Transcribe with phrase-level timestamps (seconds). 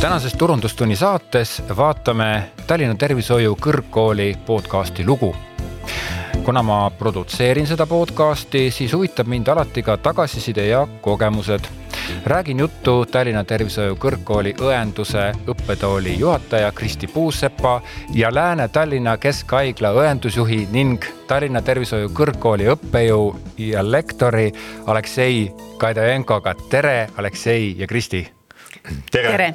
[0.00, 5.36] tänases Turundustunni saates vaatame Tallinna Tervishoiu Kõrgkooli podcasti lugu.
[6.44, 11.83] kuna ma produtseerin seda podcasti, siis huvitab mind alati ka tagasiside ja kogemused
[12.26, 17.82] räägin juttu Tallinna Tervishoiu Kõrgkooli õenduse õppetooli juhataja Kristi Puusepa
[18.14, 24.52] ja Lääne-Tallinna Keskhaigla õendusjuhi ning Tallinna Tervishoiu Kõrgkooli õppejõu ja lektori
[24.86, 26.54] Aleksei Kaidajenkoga.
[26.70, 28.32] tere, Aleksei ja Kristi.
[29.10, 29.54] tere, tere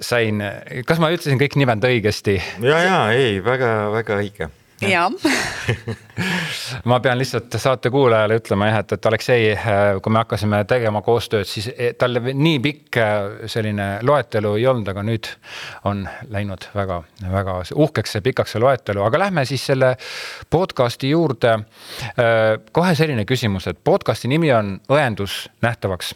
[0.00, 0.42] sain,
[0.86, 2.40] kas ma ütlesin kõik nimed õigesti?
[2.62, 4.48] ja, ja ei väga,, väga-väga õige
[4.80, 5.10] jah.
[6.84, 9.48] Ma pean lihtsalt saate kuulajale ütlema jah, et, et Aleksei,
[10.02, 13.16] kui me hakkasime tegema koostööd, siis e, tal nii pikk äh,
[13.50, 15.30] selline loetelu ei olnud, aga nüüd
[15.88, 19.94] on läinud väga-väga uhkeks ja pikaks see loetelu, aga lähme siis selle
[20.50, 21.56] podcast'i juurde.
[21.56, 26.14] Äh, kohe selline küsimus, et podcast'i nimi on Õendus nähtavaks.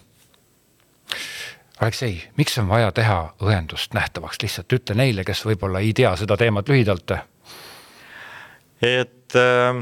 [1.80, 6.36] Aleksei, miks on vaja teha õendust nähtavaks, lihtsalt ütle neile, kes võib-olla ei tea seda
[6.36, 7.14] teemat lühidalt
[8.80, 9.74] et äh,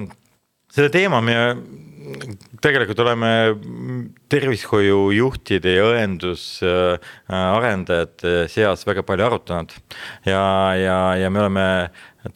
[0.73, 1.37] selle teema me
[2.63, 3.31] tegelikult oleme
[4.33, 9.71] tervishoiujuhtide ja õendusarendajate seas väga palju arutanud.
[10.27, 11.67] ja, ja, ja me oleme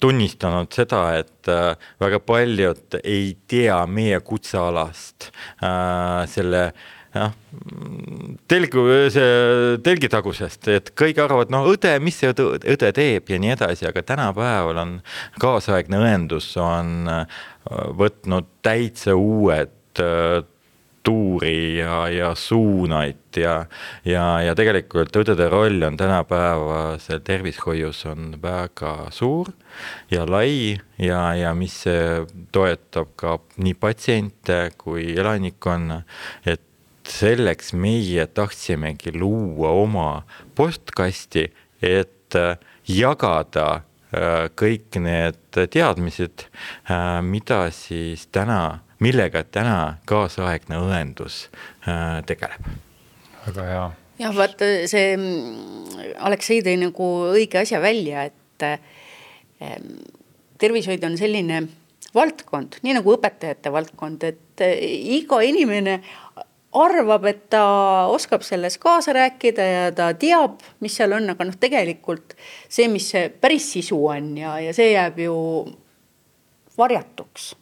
[0.00, 5.32] tunnistanud seda, et äh, väga paljud ei tea meie kutsealast
[5.62, 6.74] äh, selle äh,
[7.14, 7.34] jah,
[8.48, 13.28] telgu, see telgitagusest, et kõik arvavad, no õde, mis see õde, õde teeb?
[13.32, 14.96] ja nii edasi, aga tänapäeval on
[15.42, 17.44] kaasaegne õendus on äh,
[17.98, 20.42] võtnud täitsa uued äh,
[21.02, 23.54] tuuri ja, ja suunaid ja,
[24.04, 29.50] ja, ja tegelikult õdede roll on tänapäevasel tervishoius on väga suur
[30.12, 31.80] ja lai ja, ja mis
[32.54, 36.02] toetab ka nii patsiente kui elanikkonna,
[36.46, 36.62] et
[37.08, 40.08] selleks meie tahtsimegi luua oma
[40.54, 41.46] postkasti,
[41.82, 46.46] et äh, jagada äh, kõik need teadmised,
[46.90, 51.48] äh, mida siis täna, millega täna kaasaegne õendus
[52.28, 52.70] tegeleb.
[53.46, 53.84] väga hea.
[54.22, 58.38] jah, vaata see mm, Aleksei tõi nagu õige asja välja, et
[60.62, 61.64] tervishoid on selline
[62.14, 64.62] valdkond, nii nagu õpetajate valdkond, et
[65.18, 65.98] iga inimene
[66.72, 67.64] arvab, et ta
[68.08, 72.34] oskab selles kaasa rääkida ja ta teab, mis seal on, aga noh, tegelikult
[72.68, 75.36] see, mis see päris sisu on ja, ja see jääb ju
[76.78, 77.52] varjatuks.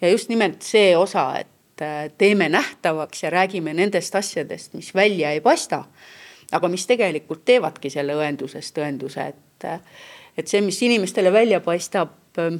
[0.00, 5.30] ja just nimelt see osa, et äh, teeme nähtavaks ja räägime nendest asjadest, mis välja
[5.30, 5.84] ei paista.
[6.52, 9.80] aga mis tegelikult teevadki selle õendusest õenduse, et, äh,
[10.36, 12.56] et see, mis inimestele välja paistab, äh,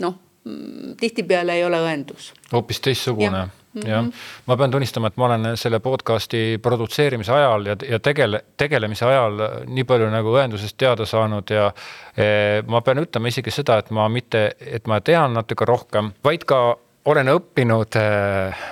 [0.00, 2.32] noh, mm, tihtipeale ei ole õendus.
[2.52, 3.88] hoopis teistsugune Mm -hmm.
[3.88, 4.04] jah,
[4.46, 9.38] ma pean tunnistama, et ma olen selle podcast'i produtseerimise ajal ja, ja tegele, tegelemise ajal
[9.66, 11.72] nii palju nagu õendusest teada saanud ja
[12.16, 16.44] e, ma pean ütlema isegi seda, et ma mitte, et ma tean natuke rohkem, vaid
[16.44, 16.76] ka
[17.08, 18.64] olen õppinud äh,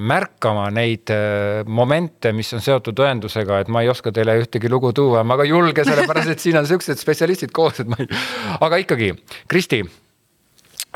[0.00, 4.92] märkama neid äh, momente, mis on seotud õendusega, et ma ei oska teile ühtegi lugu
[4.96, 8.08] tuua, ma ka ei julge, sellepärast et siin on siuksed spetsialistid koos, et ma ei,
[8.60, 9.12] aga ikkagi,
[9.50, 9.82] Kristi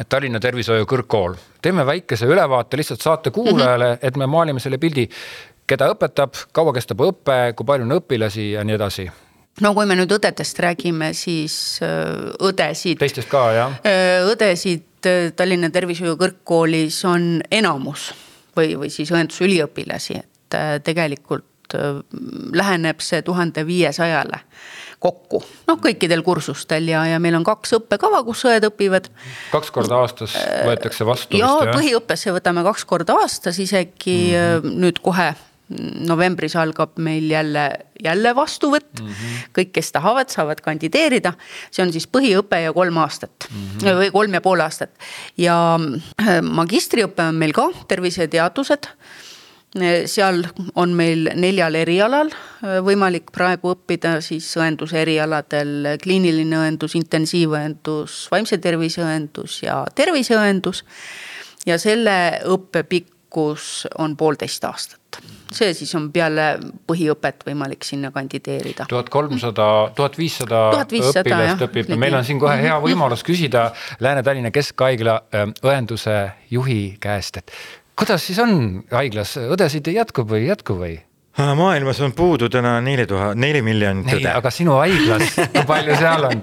[0.08, 4.06] Tallinna Tervishoiu Kõrgkool, teeme väikese ülevaate lihtsalt saate kuulajale mm, -hmm.
[4.08, 5.08] et me maalime selle pildi,
[5.66, 9.08] keda õpetab, kaua kestab õpe, kui palju on õpilasi ja nii edasi
[9.60, 12.98] no kui me nüüd õdedest räägime, siis äh, õdesid.
[13.00, 13.76] teistest ka jah?
[13.86, 18.12] Äh, õdesid äh, Tallinna Tervishoiu Kõrgkoolis on enamus
[18.56, 21.47] või, või siis õendusüliõpilasi, et tegelikult
[22.54, 24.40] läheneb see tuhande viiesajale
[24.98, 29.06] kokku, noh, kõikidel kursustel ja, ja meil on kaks õppekava, kus õed õpivad.
[29.52, 30.34] kaks korda aastas
[30.66, 31.38] võetakse vastu.
[31.38, 34.80] ja põhiõppesse võtame kaks korda aastas, isegi mm -hmm.
[34.82, 35.34] nüüd kohe
[36.08, 37.64] novembris algab meil jälle,
[38.04, 39.08] jälle vastuvõtt mm.
[39.08, 39.48] -hmm.
[39.58, 41.32] kõik, kes tahavad, saavad kandideerida.
[41.70, 43.98] see on siis põhiõpe ja kolm aastat mm -hmm.
[44.00, 44.90] või kolm ja pool aastat
[45.36, 45.78] ja
[46.22, 48.88] äh, magistriõpe on meil ka terviseteadused
[50.08, 50.46] seal
[50.80, 58.58] on meil neljal erialal äh, võimalik praegu õppida siis õenduse erialadel kliiniline õendus, intensiivõendus, vaimse
[58.58, 60.84] tervise õendus ja terviseõendus.
[61.66, 65.20] ja selle õppe pikkus on poolteist aastat.
[65.52, 66.58] see siis on peale
[66.88, 68.86] põhiõpet võimalik sinna kandideerida.
[68.88, 75.20] tuhat kolmsada, tuhat viissada õpilast õpib, meil on siin kohe hea võimalus küsida Lääne-Tallinna Keskhaigla
[75.28, 77.52] äh, õenduse juhi käest, et
[77.98, 80.96] kuidas siis on haiglas, õdesid jätkub või ei jätku või?
[81.38, 84.30] maailmas on puudu täna neli tuhat, neli miljonit õde.
[84.34, 86.40] aga sinu haiglas, kui palju seal on?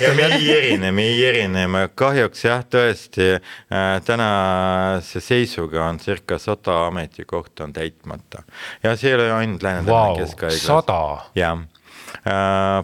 [0.00, 6.38] ja me ei erine, me ei erine, kahjuks jah, tõesti äh, tänase seisuga on circa
[6.40, 8.46] sada ametikohta on täitmata
[8.82, 10.64] ja see ei ole ainult Lääne-Tallinna wow, keskhaiglas.
[10.64, 11.02] sada?
[11.36, 11.60] jah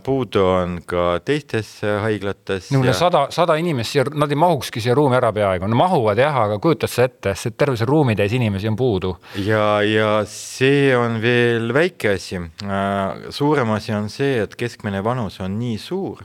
[0.04, 2.70] puudu on ka teistes äh, haiglates.
[2.72, 2.94] no ja...
[2.96, 6.56] sada, sada inimest siia, nad ei mahukski siia ruumi ära peaaegu, no mahuvad jah, aga
[6.62, 9.12] kujutad sa ette, see terve see ruumitäis inimesi on puudu.
[9.44, 12.40] ja, ja see on veel väike asi.
[12.64, 16.24] Äh, suurem asi on see, et keskmine vanus on nii suur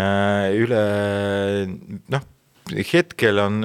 [0.00, 0.82] üle
[2.14, 2.28] noh
[2.92, 3.60] hetkel on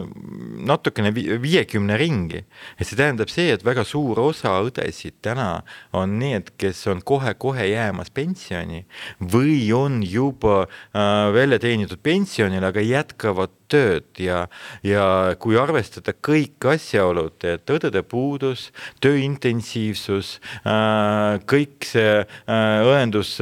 [0.66, 2.44] natukene viiekümne ringi.
[2.80, 5.64] ja see tähendab see, et väga suur osa õdesid täna
[5.94, 8.86] on need, kes on kohe-kohe jäämas pensioni
[9.20, 14.46] või on juba äh, välja teenitud pensionil, aga jätkavad tööd ja,
[14.86, 15.06] ja
[15.42, 18.70] kui arvestada kõik asjaolud, et õdede puudus,
[19.04, 23.36] töö intensiivsus, äh, kõik see äh, õendus,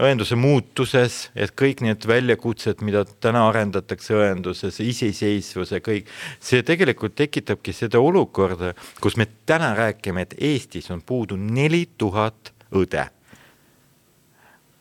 [0.00, 6.10] õenduse muutuses, et kõik need väljakutsed, mida täna arendatakse õenduses, iseseisvuse, kõik,
[6.42, 12.54] see tegelikult tekitabki seda olukorda, kus me täna räägime, et Eestis on puudu neli tuhat
[12.74, 13.08] õde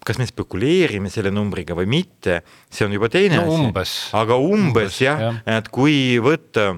[0.10, 2.42] kas me spekuleerime selle numbriga või mitte,
[2.74, 3.46] see on juba teine no,
[3.78, 3.94] asi.
[4.18, 6.72] aga umbes, umbes jah ja., et kui võtta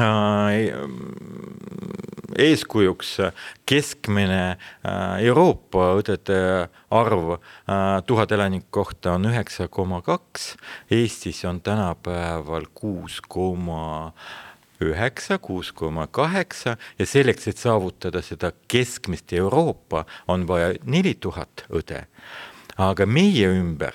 [0.00, 0.80] äh,
[2.46, 3.12] eeskujuks
[3.68, 6.40] keskmine äh, Euroopa õdede
[6.96, 10.54] arv äh, tuhat elaniku kohta on üheksa koma kaks,
[10.92, 14.12] Eestis on tänapäeval kuus koma
[14.80, 21.66] üheksa, kuus koma kaheksa ja selleks, et saavutada seda keskmist Euroopa, on vaja neli tuhat
[21.70, 22.06] õde.
[22.76, 23.94] aga meie ümber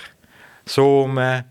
[0.66, 1.46] Soome,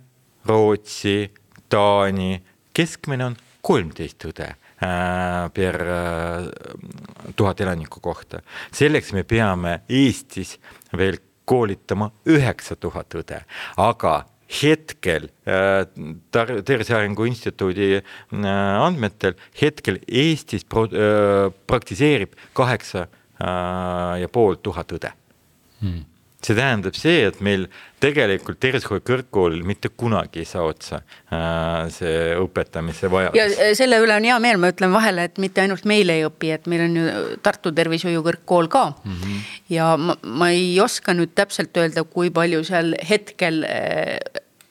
[0.46, 1.30] Rootsi,
[1.68, 2.40] Taani,
[2.72, 8.40] keskmine on kolmteist õde äh, per äh, tuhat elaniku kohta.
[8.72, 10.58] selleks me peame Eestis
[10.96, 13.42] veel koolitama üheksa tuhat õde,
[13.76, 15.84] aga hetkel äh,
[16.32, 18.04] Tervise Arengu Instituudi äh,
[18.42, 23.06] andmetel hetkel Eestis pro, äh, praktiseerib kaheksa
[23.40, 25.14] ja pool tuhat õde
[25.80, 26.10] hmm
[26.44, 27.66] see tähendab see, et meil
[28.00, 33.36] tegelikult tervishoiu kõrgkoolil mitte kunagi ei saa otsa äh, see õpetamise vajadus.
[33.36, 36.54] ja selle üle on hea meel, ma ütlen vahele, et mitte ainult meil ei õpi,
[36.56, 39.18] et meil on ju Tartu Tervishoiu Kõrgkool ka mm.
[39.18, 39.42] -hmm.
[39.76, 44.16] ja ma, ma ei oska nüüd täpselt öelda, kui palju seal hetkel äh,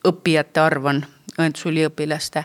[0.07, 1.05] õppijate arv on
[1.39, 2.43] õendusüliõpilaste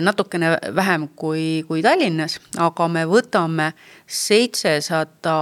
[0.00, 3.72] natukene vähem kui, kui Tallinnas, aga me võtame
[4.06, 5.36] seitsesada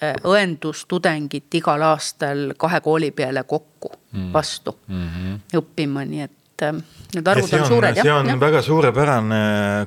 [0.00, 4.30] Äh, õendustudengit igal aastal kahe kooli peale kokku mm.
[4.32, 5.58] vastu mm -hmm.
[5.58, 6.32] õppima, nii et
[6.62, 6.80] äh,
[7.14, 8.00] need arvud on, on suured.
[8.02, 8.40] see on jah.
[8.40, 9.40] väga suurepärane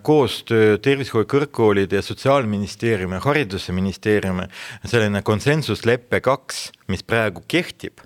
[0.04, 4.48] koostöö tervishoiu kõrgkoolide ja Sotsiaalministeeriumi ja Haridusministeeriumi
[4.86, 8.04] selline konsensuslepe kaks, mis praegu kehtib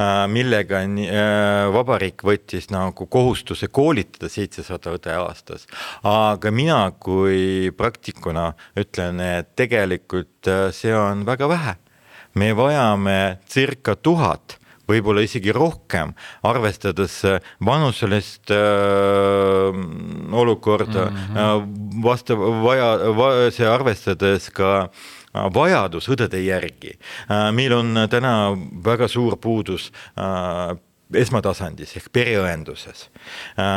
[0.00, 5.66] Äh, millega äh, vabariik võttis nagu kohustuse koolitada seitsesada õde aastas.
[6.02, 11.76] aga mina kui praktikuna ütlen, et tegelikult äh, see on väga vähe.
[12.34, 14.58] me vajame circa tuhat
[14.92, 16.14] võib-olla isegi rohkem,
[16.46, 17.20] arvestades
[17.64, 19.80] vanuselist äh,
[20.42, 22.04] olukorda mm, -hmm.
[22.04, 26.96] vastav, vaja va,, see arvestades ka äh, Äh, vajadus õdede järgi.
[27.30, 28.52] Äh, meil on täna
[28.84, 30.74] väga suur puudus äh,
[31.18, 33.08] esmatasandis ehk periõenduses.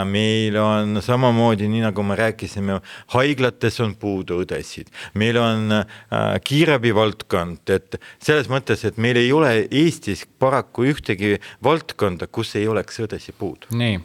[0.10, 2.80] meil on samamoodi, nii nagu me rääkisime,
[3.16, 5.74] haiglates on puudu õdesid, meil on
[6.46, 12.68] kiirabi valdkond, et selles mõttes, et meil ei ole Eestis paraku ühtegi valdkonda, kus ei
[12.72, 13.72] oleks õdesid puudu.
[13.76, 14.00] nii,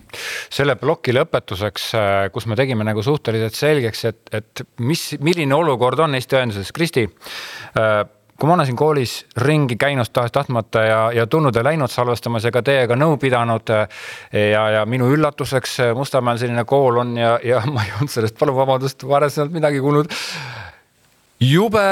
[0.52, 1.90] selle ploki lõpetuseks,
[2.32, 7.06] kus me tegime nagu suhteliselt selgeks, et, et mis, milline olukord on Eesti õenduses, Kristi
[7.06, 8.02] äh,
[8.40, 12.52] kui ma olen siin koolis ringi käinud tahes-tahtmata ja, ja tulnud ja läinud salvestamas ja
[12.54, 13.68] ka teiega nõu pidanud.
[14.32, 18.56] ja, ja minu üllatuseks Mustamäel selline kool on ja, ja ma ei olnud sellest, palun
[18.56, 20.16] vabandust, varasemalt midagi kuulnud.
[21.40, 21.86] jube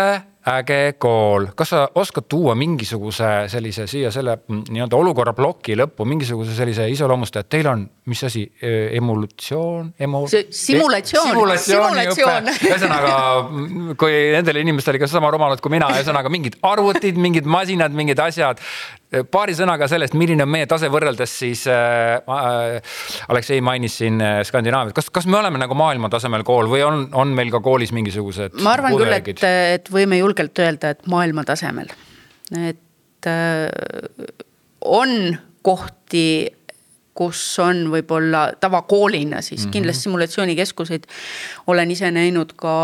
[0.48, 6.06] äge kool, kas sa oskad tuua mingisuguse sellise siia selle mm, nii-öelda olukorra ploki lõppu
[6.08, 10.24] mingisuguse sellise iseloomustaja, et teil on, mis asi, e, emulutsioon emo...?
[10.28, 11.32] simulatsioon.
[11.32, 13.14] simulatsiooniõpe, ühesõnaga
[13.44, 18.20] mm, kui nendele inimestele, kes sama rumalad kui mina, ühesõnaga mingid arvutid, mingid masinad, mingid
[18.22, 18.62] asjad
[19.32, 22.98] paari sõnaga sellest, milline on meie tase võrreldes siis äh,, äh,
[23.32, 27.06] Aleksei mainis siin äh, Skandinaaviat, kas, kas me oleme nagu maailma tasemel kool või on,
[27.16, 28.58] on meil ka koolis mingisugused?
[28.64, 29.40] ma arvan pudelgid?
[29.40, 31.88] küll, et, et võime julgelt öelda, et maailma tasemel.
[32.52, 34.28] et äh,
[34.84, 35.16] on
[35.64, 36.26] kohti,
[37.18, 39.72] kus on võib-olla tavakoolina siis mm -hmm.
[39.72, 41.08] kindlasti simulatsioonikeskuseid.
[41.66, 42.75] olen ise näinud ka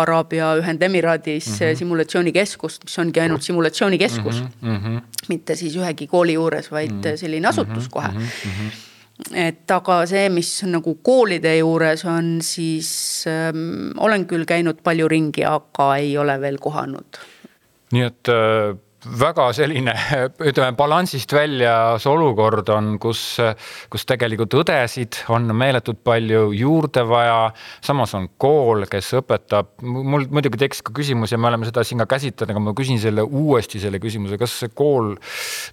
[0.00, 1.78] Araabia Ühendemiraadis mm -hmm.
[1.78, 4.76] simulatsioonikeskust, mis ongi ainult simulatsioonikeskus mm.
[4.76, 5.02] -hmm.
[5.28, 7.16] mitte siis ühegi kooli juures, vaid mm -hmm.
[7.16, 8.18] selline asutus kohe mm.
[8.18, 8.72] -hmm
[9.34, 15.44] et aga see, mis nagu koolide juures on, siis ähm, olen küll käinud palju ringi,
[15.44, 17.20] aga ei ole veel kohanud.
[17.92, 18.83] nii et äh
[19.18, 19.92] väga selline,
[20.44, 23.22] ütleme balansist väljas olukord on, kus,
[23.92, 27.50] kus tegelikult õdesid on meeletult palju juurde vaja.
[27.84, 32.02] samas on kool, kes õpetab, mul muidugi tekkis ka küsimus ja me oleme seda siin
[32.04, 35.14] ka käsitlenud, aga ma küsin selle uuesti selle küsimuse, kas see kool,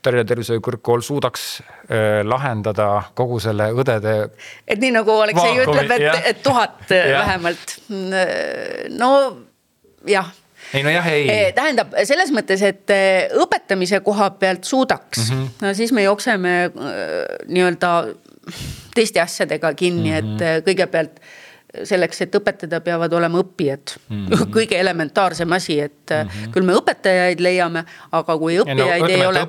[0.02, 4.18] Tallinna Tervishoiu Kõrgkool suudaks äh, lahendada kogu selle õdede.
[4.68, 6.84] et nii nagu Aleksei ütleb, et, et tuhat
[7.22, 7.80] vähemalt.
[8.98, 9.12] no
[10.08, 10.32] jah
[10.74, 11.30] ei nojah, ei.
[11.30, 15.66] Eh, tähendab selles mõttes, et eh, õpetamise koha pealt suudaks mm, -hmm.
[15.66, 16.72] no siis me jookseme eh,
[17.48, 17.92] nii-öelda
[18.96, 20.42] teiste asjadega kinni mm, -hmm.
[20.42, 21.22] et kõigepealt
[21.88, 24.26] selleks, et õpetada, peavad olema õppijad mm.
[24.26, 24.52] -hmm.
[24.56, 26.54] kõige elementaarsem asi, et mm -hmm.
[26.54, 29.46] küll me õpetajaid leiame, aga kui õppijaid no, ei ole.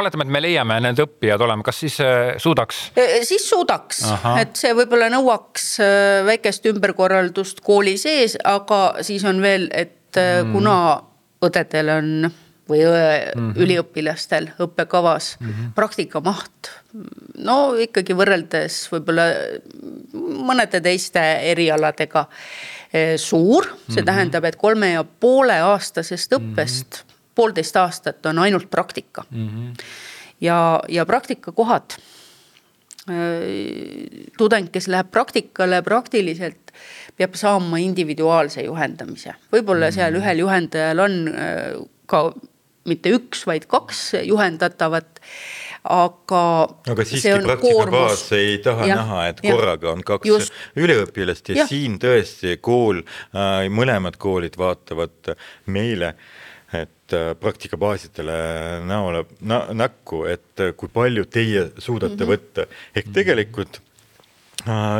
[0.00, 2.92] oletame, et me leiame need õppijad olema, kas siis äh, suudaks?
[3.22, 4.04] siis suudaks,
[4.40, 5.78] et see võib-olla nõuaks
[6.26, 10.52] väikest ümberkorraldust kooli sees, aga siis on veel, et mm.
[10.52, 11.02] kuna
[11.44, 12.30] õdedel on
[12.68, 13.60] või õe mm -hmm.
[13.60, 15.72] üliõpilastel õppekavas mm -hmm.
[15.74, 16.70] praktika maht.
[17.36, 19.26] no ikkagi võrreldes võib-olla
[20.48, 22.26] mõnede teiste erialadega
[22.92, 24.06] eh, suur, see mm -hmm.
[24.06, 27.14] tähendab, et kolme ja poole aastasest õppest mm -hmm.
[27.34, 29.48] poolteist aastat on ainult praktika mm.
[29.48, 29.84] -hmm.
[30.40, 31.98] ja, ja praktikakohad
[33.10, 36.72] eh, tudeng, kes läheb praktikale praktiliselt,
[37.16, 39.34] peab saama individuaalse juhendamise.
[39.52, 40.16] võib-olla seal mm.
[40.16, 42.32] ühel juhendajal on eh, ka
[42.88, 45.20] mitte üks, vaid kaks juhendatavat
[45.84, 46.44] aga.
[46.90, 50.56] aga siiski praktikabaas ei taha ja, näha, et ja, korraga on kaks just.
[50.80, 55.34] üliõpilast ja, ja siin tõesti kool äh,, mõlemad koolid vaatavad
[55.66, 56.14] meile
[56.74, 58.36] et äh, praktikabaasidele
[58.88, 62.32] näole na, näkku, et kui palju teie suudate mm -hmm.
[62.32, 63.83] võtta, ehk tegelikult Äh,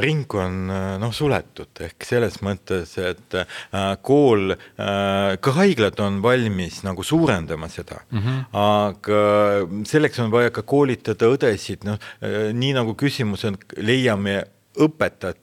[0.05, 6.83] ring on äh, noh, suletud ehk selles mõttes, et äh, kool, ka haiglad on valmis
[6.85, 8.43] nagu suurendama seda mm, -hmm.
[8.61, 9.21] aga
[9.89, 11.99] selleks on vaja ka koolitada õdesid, noh
[12.53, 14.43] nii nagu küsimus on, leiame
[14.75, 15.41] õpetajat,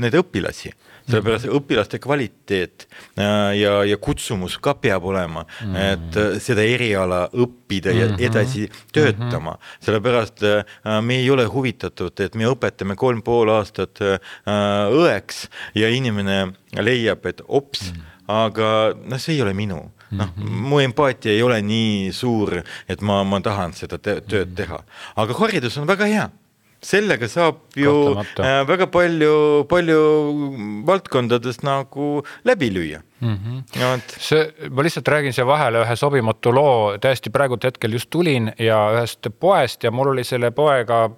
[0.00, 0.72] neid õpilasi
[1.10, 2.86] sellepärast õpilaste kvaliteet
[3.18, 8.22] äh, ja, ja kutsumus ka peab olema mm, et äh, seda eriala õppida ja mhm.
[8.30, 9.56] edasi töötama.
[9.56, 9.84] Mm, -hmm.
[9.86, 10.64] sellepärast äh,
[11.02, 17.42] me ei ole huvitatud, et me õpetame kolm pool aastat õeks ja inimene leiab, et
[17.46, 19.80] ops mm, aga noh, see ei ole minu.
[20.10, 24.54] Noh mm -hmm., mu empaatia ei ole nii suur, et ma, ma tahan seda tööd
[24.56, 24.82] teha,
[25.16, 26.30] aga haridus on väga hea
[26.82, 28.44] sellega saab ju Kahtlemata.
[28.44, 29.32] Äh, väga palju,
[29.68, 30.00] palju
[30.88, 33.36] valdkondadest nagu läbi lüüa mm.
[33.36, 33.80] -hmm.
[33.80, 34.16] Ja et...
[34.18, 38.78] see, ma lihtsalt räägin siia vahele ühe sobimatu loo, täiesti praegult hetkel just tulin ja
[38.96, 41.10] ühest poest ja mul oli selle poega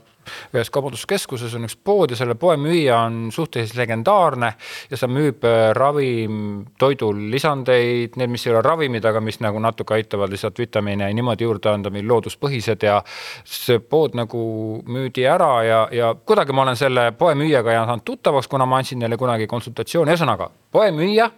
[0.54, 4.52] ühes kaubanduskeskuses on üks pood ja selle poe müüja on suhteliselt legendaarne
[4.90, 9.96] ja ta müüb äh, ravim, toidulisandeid, need, mis ei ole ravimid, aga mis nagu natuke
[9.98, 13.00] aitavad lihtsalt vitamiine niimoodi juurde anda, meil looduspõhised ja
[13.44, 14.42] see pood nagu
[14.86, 19.18] müüdi ära ja, ja kuidagi ma olen selle poemüüjaga saanud tuttavaks, kuna ma andsin neile
[19.20, 21.30] kunagi konsultatsiooni, ühesõnaga poemüüja,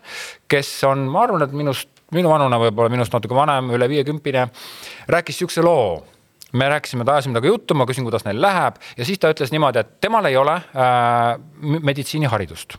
[0.51, 4.49] kes on, ma arvan, et minust, minu vanune võib-olla minust natuke vanem, üle viiekümpine,
[5.11, 6.03] rääkis sihukese loo
[6.55, 9.53] me rääkisime, ta ajasime temaga juttu, ma küsin, kuidas neil läheb ja siis ta ütles
[9.55, 12.79] niimoodi, et temal ei ole äh, meditsiiniharidust.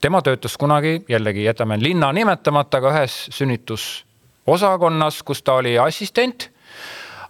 [0.00, 6.50] tema töötas kunagi, jällegi jätame linna nimetamata, aga ühes sünnitusosakonnas, kus ta oli assistent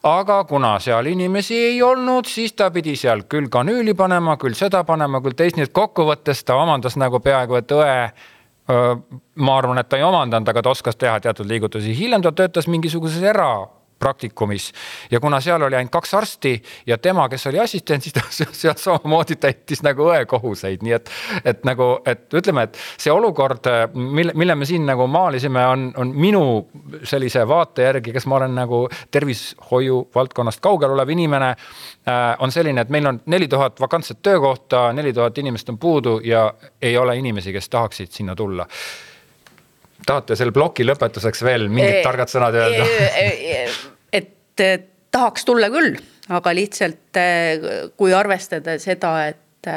[0.05, 4.85] aga kuna seal inimesi ei olnud, siis ta pidi seal küll kanüüli panema, küll seda
[4.85, 7.99] panema, küll teist, nii et kokkuvõttes ta omandas nagu peaaegu et õe
[9.35, 11.97] ma arvan, et ta ei omandanud, aga ta oskas teha teatud liigutusi.
[11.99, 13.67] hiljem ta töötas mingisuguses era
[14.05, 14.71] praktikumis
[15.11, 16.55] ja kuna seal oli ainult kaks arsti
[16.87, 18.25] ja tema, kes oli assistent, siis ta
[18.63, 21.11] seal samamoodi täitis nagu õe kohuseid, nii et,
[21.45, 26.13] et nagu, et ütleme, et see olukord, mille, mille me siin nagu maalisime, on, on
[26.15, 26.45] minu
[27.09, 28.85] sellise vaate järgi, kes ma olen nagu
[29.15, 34.93] tervishoiu valdkonnast kaugel olev inimene äh,, on selline, et meil on neli tuhat vakantset töökohta,
[34.93, 36.47] neli tuhat inimest on puudu ja
[36.83, 38.67] ei ole inimesi, kes tahaksid sinna tulla.
[40.07, 42.85] Tahate selle ploki lõpetuseks veel mingid targad sõnad öelda?
[43.17, 43.83] et
[45.15, 45.97] tahaks tulla küll,
[46.35, 47.21] aga lihtsalt
[47.99, 49.71] kui arvestada seda, et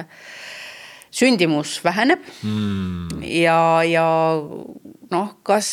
[1.17, 3.23] sündimus väheneb mm.
[3.41, 4.07] ja, ja
[5.11, 5.69] noh, kas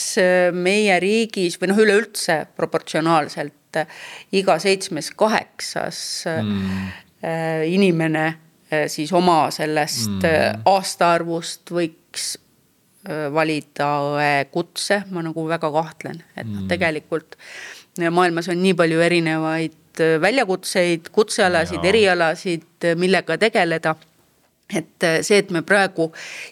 [0.55, 3.81] meie riigis või noh, üleüldse proportsionaalselt
[4.39, 5.99] iga seitsmes-kaheksas
[6.31, 6.87] mm.
[7.75, 8.27] inimene
[8.91, 10.65] siis oma sellest mm.
[10.71, 12.35] aastaarvust võiks
[13.35, 17.37] valida õe kutse, ma nagu väga kahtlen, et noh mm., tegelikult
[18.11, 19.73] maailmas on nii palju erinevaid
[20.21, 23.95] väljakutseid, kutsealasid, erialasid, millega tegeleda.
[24.75, 26.09] Et see, et me praegu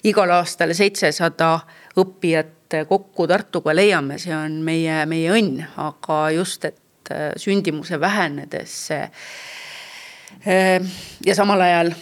[0.07, 1.57] igal aastal seitsesada
[1.99, 8.77] õppijat kokku Tartuga leiame, see on meie, meie õnn, aga just, et sündimuse vähenedes
[11.27, 11.93] ja samal ajal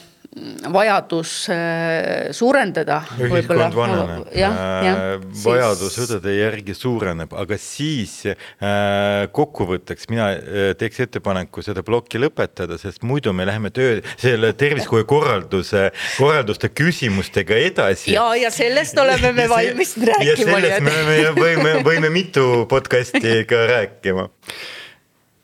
[0.73, 3.01] vajadus äh, suurendada.
[3.19, 10.31] ühiskond vananeb, äh, vajadus õdede järgi suureneb, aga siis äh, kokkuvõtteks mina
[10.79, 18.15] teeks ettepaneku seda plokki lõpetada, sest muidu me läheme töö, selle tervishoiukorralduse, korralduste küsimustega edasi.
[18.15, 20.31] ja, ja sellest oleme me valmis rääkima.
[20.31, 24.31] ja sellest me oleme, võime, võime mitu podcast'i ka rääkima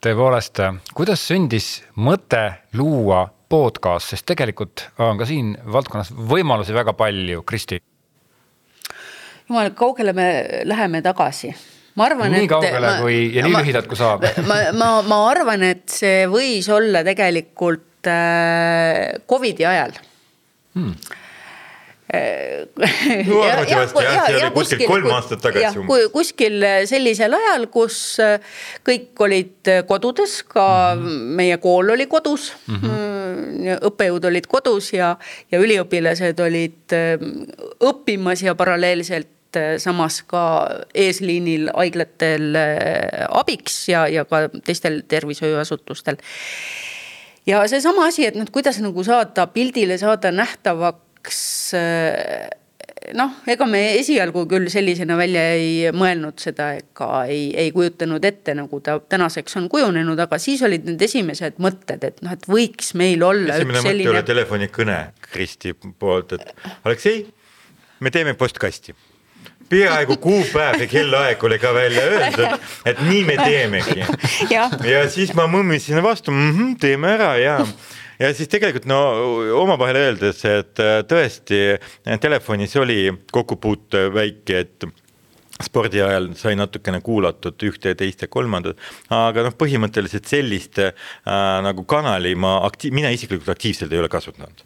[0.07, 0.61] tõepoolest,
[0.95, 7.81] kuidas sündis mõte luua podcast, sest tegelikult on ka siin valdkonnas võimalusi väga palju, Kristi.
[9.49, 10.29] jumal, kaugele me
[10.65, 11.53] läheme tagasi?
[11.97, 14.26] ma arvan, nii kaugele ma, kui ja nii ma, lühidalt, kui saab.
[14.50, 19.97] ma, ma, ma arvan, et see võis olla tegelikult äh, Covidi ajal
[20.76, 21.23] hmm
[23.27, 26.05] no arvatavasti jah, see oli kuskil kolm aastat tagasi umbes.
[26.15, 28.37] kuskil sellisel ajal, kus äh,
[28.87, 31.25] kõik olid äh, kodudes, ka mm -hmm.
[31.41, 32.77] meie kool oli kodus mm.
[32.77, 33.81] -hmm.
[33.91, 35.17] õppejõud olid kodus ja,
[35.51, 36.95] ja üliõpilased olid
[37.83, 42.55] õppimas ja paralleelselt samas ka eesliinil haiglatel
[43.31, 46.17] abiks ja, ja ka teistel tervishoiuasutustel.
[47.47, 52.47] ja seesama asi, et noh, kuidas nagu saada pildile, saada nähtavaks kaks eh,
[53.18, 58.54] noh, ega me esialgu küll sellisena välja ei mõelnud seda ega ei, ei kujutanud ette,
[58.59, 62.95] nagu ta tänaseks on kujunenud, aga siis olid need esimesed mõtted, et noh, et võiks
[62.99, 63.59] meil olla.
[63.59, 64.12] esimene mõte selline...
[64.14, 66.54] oli telefonikõne Kristi poolt, et
[66.85, 67.26] Aleksei,
[68.00, 68.97] me teeme postkasti
[69.66, 74.04] peaaegu kuupäev ja kellaaeg oli ka välja öeldud, et nii me teemegi.
[74.87, 77.56] ja siis ma mõmmisin vastu mm, -hmm, teeme ära ja
[78.19, 79.01] ja siis tegelikult no
[79.61, 81.65] omavahel öeldes, et äh, tõesti
[82.23, 84.89] telefonis oli kokkupuute väike, et
[85.63, 88.81] spordi ajal sai natukene kuulatud ühte teist ja kolmandat,
[89.13, 90.93] aga noh, põhimõtteliselt sellist äh,
[91.65, 94.65] nagu kanali ma aktiiv, mina isiklikult aktiivselt ei ole kasutanud.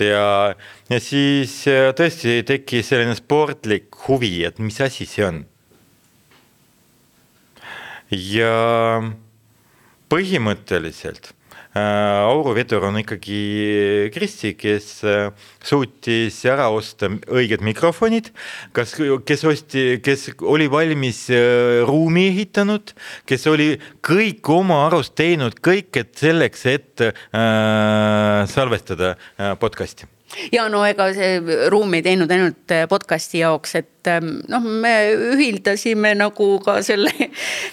[0.00, 0.54] ja,
[0.88, 5.44] ja siis äh, tõesti tekkis selline sportlik huvi, et mis asi see on.
[8.10, 8.54] ja
[10.08, 11.35] põhimõtteliselt Äh,
[11.76, 15.02] auruvedur on ikkagi Kristi, kes
[15.66, 18.30] suutis ära osta õiged mikrofonid,
[18.76, 18.94] kas,
[19.26, 22.94] kes osti, kes oli valmis äh, ruumi ehitanud,
[23.28, 23.70] kes oli
[24.06, 30.15] kõik oma arust teinud kõik, et selleks, et äh, salvestada äh, podcast'i
[30.52, 31.40] ja no ega see
[31.72, 37.12] ruum ei teinud ainult äh, podcast'i jaoks, et ähm, noh, me ühildasime nagu ka selle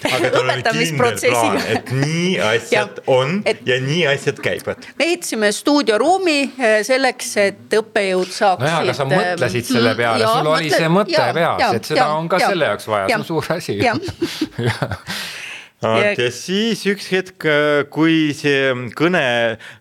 [0.08, 1.62] õpetamisprotsessiga.
[1.76, 4.88] et nii asjad ja, on et, ja nii asjad käivad.
[4.98, 8.66] me ehitasime stuudioruumi äh, selleks, et õppejõud saaksid.
[8.66, 12.12] nojah, aga sa äh, mõtlesid selle peale, sul oli see mõte peas, et seda ja,
[12.18, 13.80] on ka ja, selle jaoks vaja, see on suur asi
[15.84, 19.24] ja, ja siis üks hetk, äh, kui see kõne,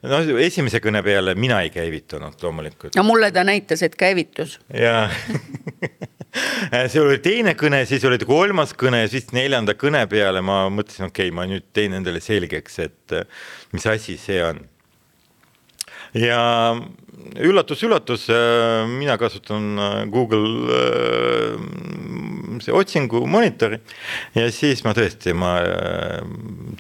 [0.08, 2.96] no esimese kõne peale mina ei käivitunud loomulikult.
[2.98, 4.60] no mulle ta näitas, et käivitus.
[4.74, 5.08] jaa
[6.92, 11.10] see oli teine kõne, siis oli kolmas kõne ja siis neljanda kõne peale ma mõtlesin,
[11.10, 14.64] okei okay,, ma nüüd teen endale selgeks, et äh, mis asi see on.
[16.18, 16.42] ja
[17.40, 20.78] üllatus-üllatus, äh, mina kasutan Google
[22.62, 23.80] see otsingu monitori.
[24.36, 26.22] Ja siis ma tõesti, ma äh,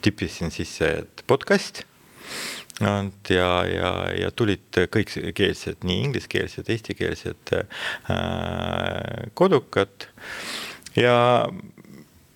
[0.03, 1.83] tippisin sisse, et podcast.
[2.81, 7.67] Ja, ja, ja tulid kõikkeelsed, nii ingliskeelsed, eestikeelsed äh,
[9.37, 10.09] kodukad.
[10.97, 11.15] Ja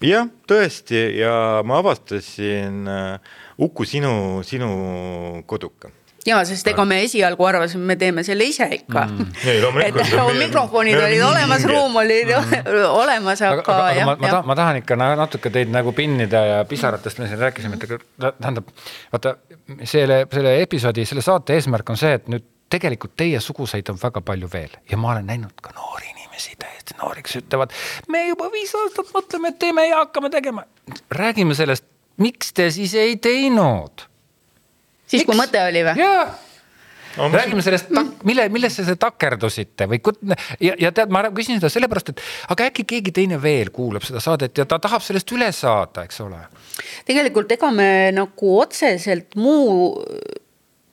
[0.05, 4.67] jah, tõesti ja ma avastasin äh, Uku sinu, sinu
[5.49, 5.89] koduka
[6.27, 9.79] ja sest ega me esialgu arvasime, me teeme selle ise ikka mm..
[9.85, 12.67] et no, mikrofonid olid olemas, ruum oli mm.
[13.01, 14.09] olemas, aga, aga, aga jah.
[14.09, 18.05] ma, ma, ma tahan ikka natuke teid nagu pinnida ja pisaratest me siin rääkisime, et
[18.27, 18.69] tähendab,
[19.13, 19.37] vaata
[19.83, 24.49] selle, selle episoodi, selle saate eesmärk on see, et nüüd tegelikult teiesuguseid on väga palju
[24.51, 27.75] veel ja ma olen näinud ka noori inimesi, täiesti noori, kes ütlevad,
[28.11, 30.67] me juba viis aastat mõtleme, et teeme ja hakkame tegema.
[31.11, 31.87] räägime sellest,
[32.19, 34.07] miks te siis ei teinud
[35.07, 35.29] siis Miks?
[35.31, 36.03] kui mõte oli või?
[36.03, 36.27] jaa
[37.17, 37.89] räägime sellest,
[38.23, 39.99] mille, millesse te takerdusite või
[40.61, 44.21] ja, ja tead, ma küsin seda sellepärast, et aga äkki keegi teine veel kuulab seda
[44.23, 46.43] saadet ja ta tahab sellest üle saada, eks ole.
[47.07, 49.95] tegelikult ega me nagu otseselt muu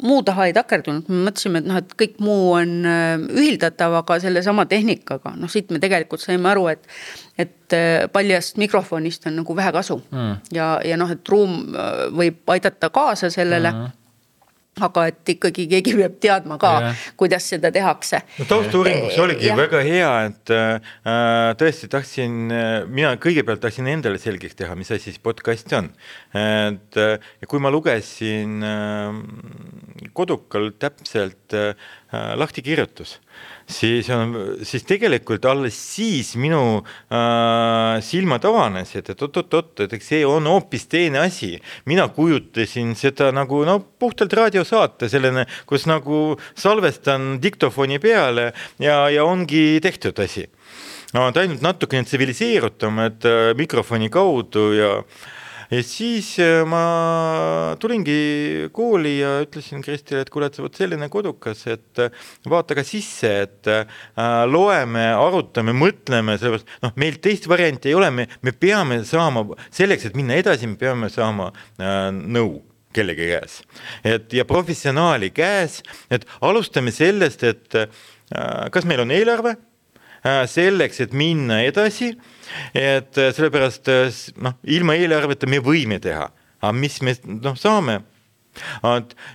[0.05, 4.19] muu taha ei takerdunud, me mõtlesime, et noh, et kõik muu on äh, ühildatav, aga
[4.21, 6.89] sellesama tehnikaga, noh, siit me tegelikult saime aru, et.
[7.39, 10.35] et äh, paljast mikrofonist on nagu vähe kasu mm.
[10.55, 14.01] ja, ja noh, et ruum äh, võib aidata kaasa sellele mm.
[14.83, 16.73] Aga et ikkagi keegi peab teadma ka,
[17.21, 18.21] kuidas seda tehakse.
[18.41, 19.57] no tausta-uuringus oligi ja.
[19.59, 20.95] väga hea, et äh,
[21.61, 25.91] tõesti tahtsin äh,, mina kõigepealt tahtsin endale selgeks teha, mis asi siis podcast on.
[26.35, 31.75] et äh, ja kui ma lugesin äh, kodukal täpselt äh,
[32.37, 33.19] lahtikirjutus
[33.71, 40.47] siis on, siis tegelikult alles siis minu äh, silmad avanesid, et oot-oot-oot, et see on
[40.49, 41.55] hoopis teine asi.
[41.87, 49.25] mina kujutasin seda nagu no puhtalt raadiosaate, selline, kus nagu salvestan diktofoni peale ja, ja
[49.25, 50.47] ongi tehtud asi.
[51.15, 55.33] no ta ainult natukene tsiviliseerutum, et äh, mikrofoni kaudu ja äh,
[55.71, 61.65] ja siis äh, ma tulingi kooli ja ütlesin Kristile, et kuule, et oled selline kodukas,
[61.71, 63.87] et äh, vaata ka sisse, et äh,
[64.51, 70.09] loeme, arutame, mõtleme, sellepärast noh, meil teist varianti ei ole, me, me peame saama selleks,
[70.11, 72.59] et minna edasi, me peame saama äh, nõu
[72.95, 73.61] kellegi käes,
[74.07, 75.81] et ja professionaali käes,
[76.15, 78.03] et alustame sellest, et äh,
[78.75, 79.57] kas meil on eelarve?
[80.25, 82.15] Äh, selleks, et minna edasi
[82.75, 84.11] et äh, sellepärast äh,
[84.43, 86.29] noh, ilma eelarveta me võime teha,
[86.61, 88.01] aga mis me noh, saame.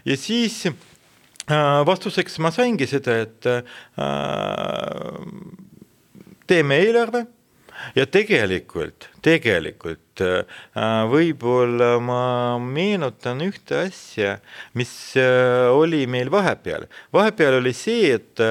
[0.05, 3.49] ja siis äh, vastuseks ma saingi seda, et
[6.49, 7.25] teeme eelarve
[7.95, 10.23] ja tegelikult, tegelikult
[11.11, 12.23] võib-olla ma
[12.59, 14.33] meenutan ühte asja,
[14.75, 16.89] mis oli meil vahepeal.
[17.15, 18.43] vahepeal oli see, et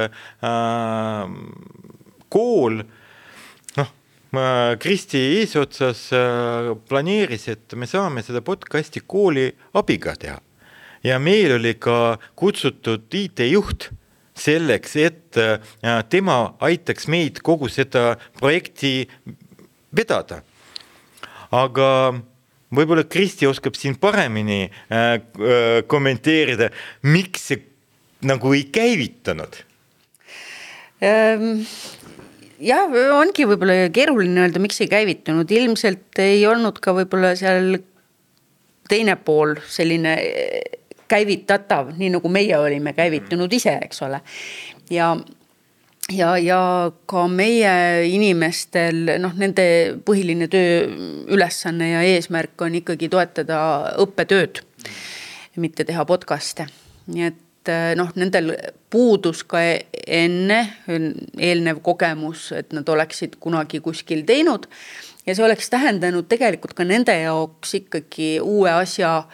[2.33, 2.81] kool
[4.29, 10.41] Kristi eesotsas äh, planeeris, et me saame seda podcast'i kooli abiga teha.
[11.05, 13.89] ja meil oli ka kutsutud IT-juht
[14.37, 15.59] selleks, et äh,
[16.11, 19.09] tema aitaks meid kogu seda projekti
[19.97, 20.43] vedada.
[21.51, 22.21] aga
[22.69, 25.25] võib-olla Kristi oskab siin paremini äh,
[25.87, 26.69] kommenteerida,
[27.03, 27.65] miks see
[28.21, 29.65] nagu ei käivitanud
[31.01, 31.65] ähm,?
[32.61, 37.79] Jah, ongi võib-olla keeruline öelda, miks ei käivitunud, ilmselt ei olnud ka võib-olla seal
[38.89, 44.21] teine pool selline eh, käivitatav, nii nagu meie olime käivitunud ise, eks ole.
[44.91, 45.15] ja,
[46.13, 46.61] ja, ja
[47.07, 47.75] ka meie
[48.11, 49.67] inimestel noh, nende
[50.05, 53.61] põhiline tööülesanne ja eesmärk on ikkagi toetada
[54.05, 54.63] õppetööd,
[55.59, 56.69] mitte teha podcast'e,
[57.11, 58.55] nii et et eh, noh, nendel
[58.91, 59.61] puudus ka
[60.09, 64.67] enne eelnev kogemus, et nad oleksid kunagi kuskil teinud.
[65.27, 69.29] ja see oleks tähendanud tegelikult ka nende jaoks ikkagi uue asja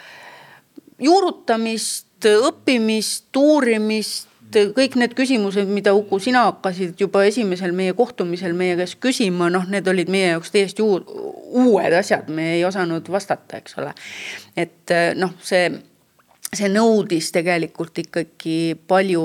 [0.99, 8.77] juurutamist, õppimist, uurimist kõik need küsimused, mida Uku, sina hakkasid juba esimesel meie kohtumisel meie
[8.79, 13.79] käest küsima, noh, need olid meie jaoks täiesti uued asjad, me ei osanud vastata, eks
[13.83, 13.95] ole.
[14.57, 15.71] et eh, noh, see
[16.59, 19.25] see nõudis tegelikult ikkagi palju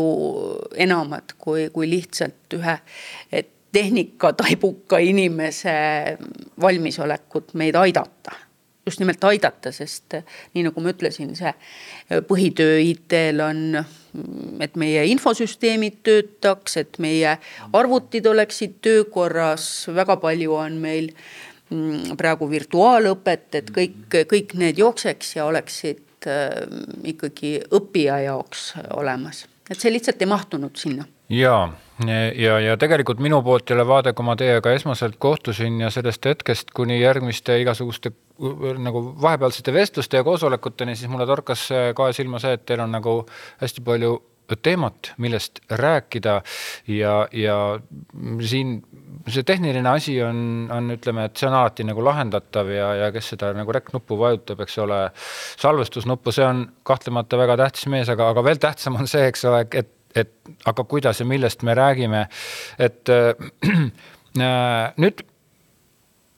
[0.78, 2.76] enamat kui, kui lihtsalt ühe
[3.72, 5.72] tehnikataibuka inimese
[6.62, 8.36] valmisolekut meid aidata.
[8.86, 10.16] Just nimelt aidata, sest
[10.56, 11.52] nii nagu ma ütlesin, see
[12.26, 13.62] põhitöö IT-l on,
[14.64, 17.36] et meie infosüsteemid töötaks, et meie
[17.78, 21.12] arvutid oleksid töökorras, väga palju on meil
[21.70, 24.00] mm, praegu virtuaalõpet, et kõik,
[24.32, 26.02] kõik need jookseks ja oleksid
[27.04, 31.06] ikkagi õppija jaoks olemas, et see lihtsalt ei mahtunud sinna.
[31.30, 31.70] ja,
[32.36, 36.74] ja, ja tegelikult minu poolt jälle vaade, kui ma teiega esmaselt kohtusin ja sellest hetkest
[36.76, 38.12] kuni järgmiste igasuguste
[38.80, 43.22] nagu vahepealsete vestluste ja koosolekuteni, siis mulle torkas kahe silma see, et teil on nagu
[43.62, 44.18] hästi palju
[44.56, 46.40] teemat, millest rääkida.
[46.88, 47.58] Ja, ja
[48.42, 48.80] siin
[49.30, 53.34] see tehniline asi on, on, ütleme, et see on alati nagu lahendatav ja, ja kes
[53.36, 55.00] seda nagu rek-nuppu vajutab, eks ole,
[55.60, 59.66] salvestusnuppu, see on kahtlemata väga tähtis mees, aga, aga veel tähtsam on see, eks ole,
[59.82, 60.34] et, et
[60.70, 62.26] aga kuidas ja millest me räägime,
[62.80, 63.34] et äh,
[65.04, 65.26] nüüd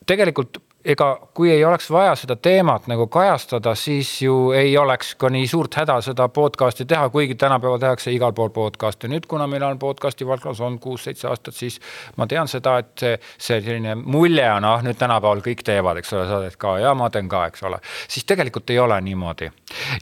[0.08, 5.30] tegelikult ega kui ei oleks vaja seda teemat nagu kajastada, siis ju ei oleks ka
[5.30, 9.08] nii suurt häda seda podcast'i teha, kuigi tänapäeval tehakse igal pool podcast'e.
[9.08, 11.78] nüüd, kuna meil on podcast'i valdkonnas on kuus-seitse aastat, siis
[12.16, 16.12] ma tean seda, et see, see selline mulje on, ah nüüd tänapäeval kõik teevad, eks
[16.16, 17.78] ole, sa teed ka ja ma teen ka, eks ole.
[18.08, 19.50] siis tegelikult ei ole niimoodi.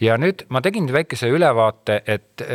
[0.00, 2.46] ja nüüd ma tegin väikese ülevaate, et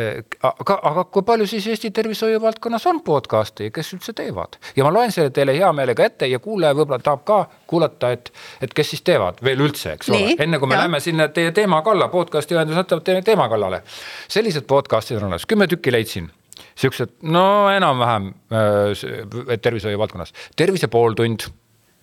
[0.42, 4.84] aga, aga kui palju siis Eesti tervishoiu valdkonnas on podcast'e ja kes üldse teevad ja
[4.84, 8.32] ma loen selle teile hea meelega ette ja kuulaja võib-olla tahab ka kuulata, et,
[8.64, 10.84] et kes siis teevad veel üldse, eks ole, enne kui me ja.
[10.84, 13.82] läheme sinna teie teema kalla, podcast'i ühendus näitavad teie teema kallale.
[14.28, 16.30] sellised podcast'id on olemas, kümme tükki leidsin
[16.76, 21.48] siuksed, no enam-vähem äh, tervishoiu valdkonnas, Tervise pooltund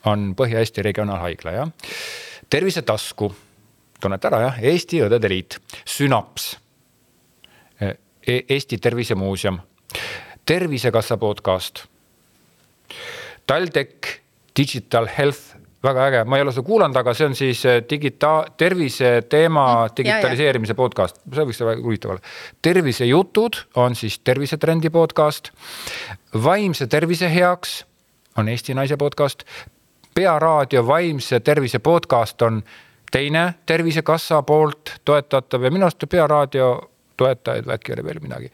[0.10, 1.73] on Põhja-Eesti Regionaalhaigla, jah.
[2.49, 3.32] tervisetasku
[4.04, 6.49] tunnete ära jah, Eesti Õdede Liit, Sünaps
[7.80, 7.93] e,
[8.26, 9.60] Eesti Tervisemuuseum,
[10.45, 11.86] Tervisekassa podcast,
[13.47, 14.19] TalTech
[14.58, 18.46] Digital Health, väga äge, ma ei ole seda kuulanud, aga see on siis e, digita-,
[18.58, 22.34] tervise teema mm, digitaliseerimise podcast, see võiks olla huvitav olla.
[22.62, 25.52] tervisejutud on siis tervisetrendi podcast,
[26.43, 27.82] vaimse tervise heaks
[28.38, 29.43] on Eesti Naise podcast,
[30.13, 32.63] Pearaadio vaimse tervise podcast on
[33.12, 36.67] teine Tervisekassa poolt toetatav ja minu arust Pearaadio
[37.17, 38.52] toetajaid või äkki oli veel midagi.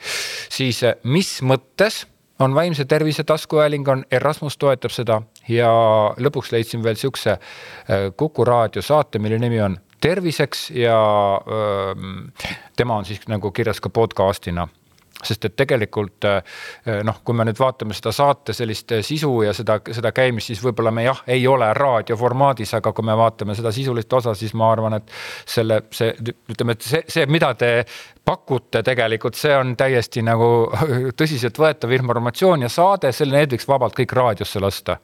[0.49, 2.05] siis eh, mis mõttes
[2.39, 5.69] on vaimse tervise taskuhääling, on Erasmus toetab seda ja
[6.17, 10.95] lõpuks leidsin veel sihukese eh, Kuku raadio saate, mille nimi on Terviseks ja
[11.47, 11.95] öö,
[12.75, 14.67] tema on siis nagu kirjas ka podcast'ina
[15.23, 16.59] sest et tegelikult eh,
[17.03, 20.61] noh, kui me nüüd vaatame seda saate sellist eh, sisu ja seda, seda käimist, siis
[20.63, 24.71] võib-olla me jah, ei ole raadioformaadis, aga kui me vaatame seda sisulist osa, siis ma
[24.71, 25.11] arvan, et
[25.49, 27.71] selle, see ütleme, et see, see, mida te
[28.29, 30.49] pakute tegelikult, see on täiesti nagu
[31.19, 34.99] tõsiseltvõetav informatsioon ja saade, selle võiks vabalt kõik raadiosse lasta.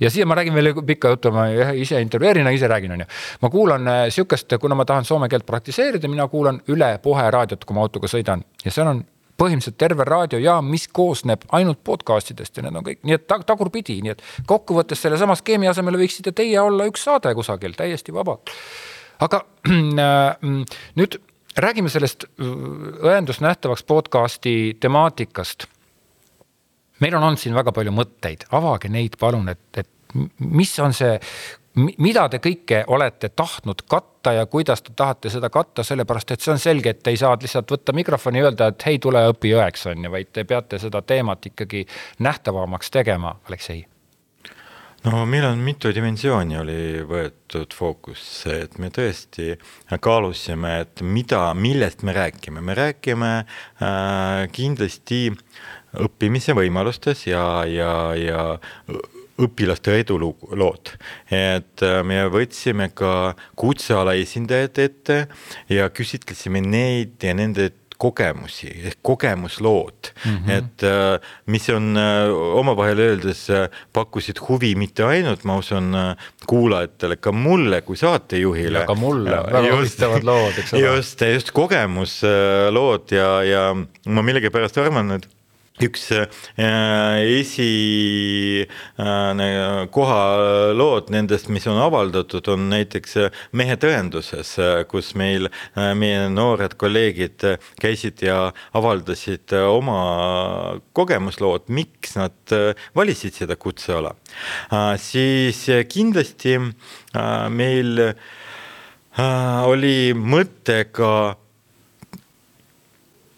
[0.00, 3.12] ja siia ma räägin veel pikka juttu, ma ise intervjueerin, ise räägin, on ju.
[3.40, 7.64] ma kuulan eh, sihukest, kuna ma tahan soome keelt praktiseerida, mina kuulan üle Pohe raadiot,
[7.64, 9.06] kui ma autoga sõidan ja seal on
[9.38, 14.00] põhimõtteliselt terve raadiojaam, mis koosneb ainult podcast idest ja need on kõik, nii et tagurpidi,
[14.02, 18.50] nii et kokkuvõttes sellesama skeemi asemel võiksite teie olla üks saade kusagil täiesti vabalt.
[19.24, 20.48] aga äh,
[20.98, 21.20] nüüd
[21.56, 22.46] räägime sellest äh,
[23.12, 25.66] õendust nähtavaks podcast'i temaatikast.
[27.00, 29.88] meil on olnud siin väga palju mõtteid, avage neid palun, et, et
[30.38, 31.18] mis on see,
[31.78, 36.54] mida te kõike olete tahtnud katta ja kuidas te tahate seda katta, sellepärast et see
[36.54, 39.54] on selge, et te ei saa lihtsalt võtta mikrofoni ja öelda, et hei, tule õpi
[39.58, 41.86] õeks, on ju, vaid te peate seda teemat ikkagi
[42.24, 43.86] nähtavamaks tegema, Aleksei.
[45.06, 49.52] No meil on mitu dimensiooni oli võetud fookusse, et me tõesti
[50.02, 55.28] kaalusime, et mida, millest me räägime, me räägime äh, kindlasti
[56.02, 58.42] õppimise võimalustes ja, ja, ja
[59.38, 60.94] õpilaste edulood.
[61.30, 65.18] et äh, me võtsime ka kutseala esindajad ette
[65.70, 70.50] ja küsitlesime neid ja nende kogemusi ehk kogemuslood mm, -hmm.
[70.54, 73.46] et äh, mis on äh, omavahel öeldes
[73.92, 75.94] pakkusid huvi mitte ainult, ma usun,
[76.46, 78.84] kuulajatele, ka mulle kui saatejuhile.
[78.86, 80.82] ka mulle, väga huvitavad lood, eks ole.
[80.94, 83.64] just, just kogemuslood ja, ja
[84.06, 85.28] ma millegipärast arvan, et
[85.84, 86.26] üks äh,
[87.38, 88.66] esikoha
[90.34, 94.50] äh, lood nendest, mis on avaldatud, on näiteks äh, Mehe tõenduses,
[94.90, 95.48] kus meil
[95.98, 97.44] meie noored kolleegid
[97.80, 99.98] käisid ja avaldasid oma
[100.96, 102.54] kogemuslood, miks nad
[102.96, 104.14] valisid seda kutseala.
[105.00, 106.58] siis kindlasti
[107.50, 108.14] meil
[109.68, 111.36] oli mõte ka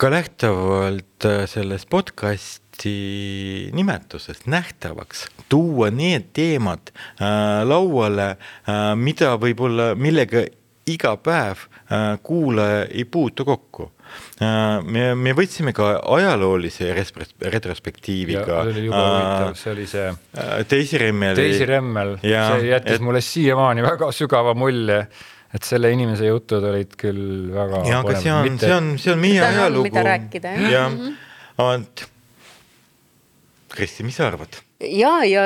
[0.01, 9.93] ka lähtuvalt äh, sellest podcast'i nimetusest nähtavaks, tuua need teemad äh, lauale äh,, mida võib-olla,
[10.01, 10.47] millega
[10.89, 13.91] iga päev äh, kuulaja ei puutu kokku
[14.41, 18.63] äh, me, me võtsime ka ajaloolise retrospektiiviga.
[18.63, 20.07] see oli jube huvitav, see oli see.
[20.71, 21.37] Daisy Remmel.
[21.43, 23.05] Daisy Remmel, see jättis et...
[23.05, 25.03] mulle siiamaani väga sügava mulje
[25.55, 27.83] et selle inimese jutud olid küll väga.
[27.89, 29.89] ja, aga see on mitte..., see on, see on meie ajalugu.
[29.91, 30.73] mida rääkida jah.
[30.77, 30.99] jah,
[31.59, 32.09] vot.
[33.71, 34.61] Kristi, mis sa arvad?
[34.81, 35.43] ja, ja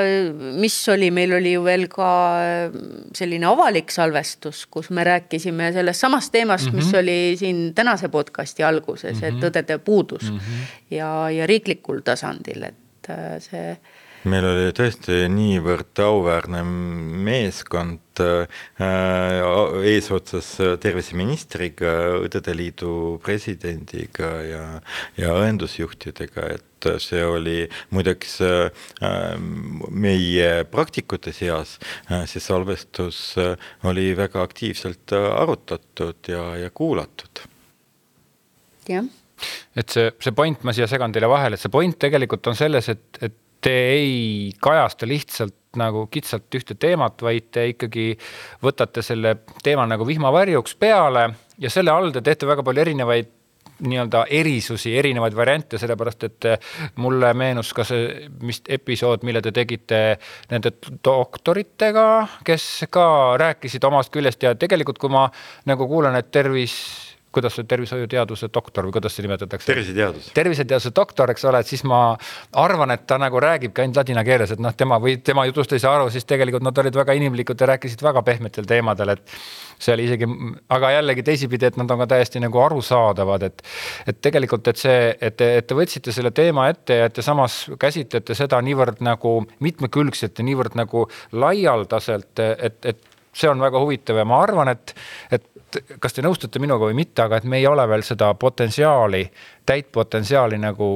[0.60, 2.10] mis oli, meil oli ju veel ka
[2.44, 2.76] äh,
[3.16, 6.76] selline avalik salvestus, kus me rääkisime sellest samast teemast mm, -hmm.
[6.76, 7.00] mis mhm.
[7.00, 9.26] oli siin tänase podcast'i alguses mm, -hmm.
[9.28, 9.44] et mhm.
[9.44, 10.94] õdede puudus mm -hmm.
[10.96, 13.76] ja, ja riiklikul tasandil, et äh, see
[14.30, 16.62] meil oli tõesti niivõrd auväärne
[17.26, 18.60] meeskond äh,
[19.90, 20.50] eesotsas
[20.82, 22.92] terviseministriga, Õdede Liidu
[23.24, 24.62] presidendiga ja,
[25.20, 27.64] ja õendusjuhtidega, et see oli
[27.96, 28.86] muideks äh,
[29.90, 31.76] meie praktikute seas,
[32.10, 33.20] äh, see salvestus
[33.88, 37.44] oli väga aktiivselt arutatud ja, ja kuulatud.
[38.88, 39.04] jah
[39.74, 42.88] et see, see point, ma siia segan teile vahele, et see point tegelikult on selles,
[42.92, 48.12] et, et te ei kajasta lihtsalt nagu kitsalt ühte teemat, vaid te ikkagi
[48.62, 53.32] võtate selle teema nagu vihmavarjuks peale, ja selle all te teete väga palju erinevaid
[53.84, 56.46] nii-öelda erisusi, erinevaid variante, sellepärast et
[57.02, 60.00] mulle meenus ka see, mis episood, mille te tegite
[60.52, 62.06] nende doktoritega,
[62.46, 63.06] kes ka
[63.40, 65.26] rääkisid omast küljest ja tegelikult, kui ma
[65.66, 66.76] nagu kuulan, et tervis
[67.34, 69.68] kuidas see tervishoiuteaduse doktor või kuidas see nimetatakse?
[69.70, 70.30] terviseteadus.
[70.36, 72.00] terviseteaduse doktor, eks ole, et siis ma
[72.64, 75.82] arvan, et ta nagu räägibki ainult ladina keeles, et noh, tema või tema jutust ei
[75.82, 79.38] saa aru, siis tegelikult nad olid väga inimlikud ja rääkisid väga pehmetel teemadel, et
[79.78, 80.28] see oli isegi,
[80.74, 83.64] aga jällegi teisipidi, et nad on ka täiesti nagu arusaadavad, et,
[84.10, 87.24] et tegelikult, et see, et te, et te võtsite selle teema ette ja et te
[87.26, 93.80] samas käsitlete seda niivõrd nagu mitmekülgselt ja niivõrd nagu laialdaselt, et, et see on väga
[93.82, 94.94] huvitav ja ma arvan, et,
[95.34, 95.44] et
[96.00, 99.24] kas te nõustute minuga või mitte, aga et me ei ole veel seda potentsiaali,
[99.66, 100.88] täit potentsiaali nagu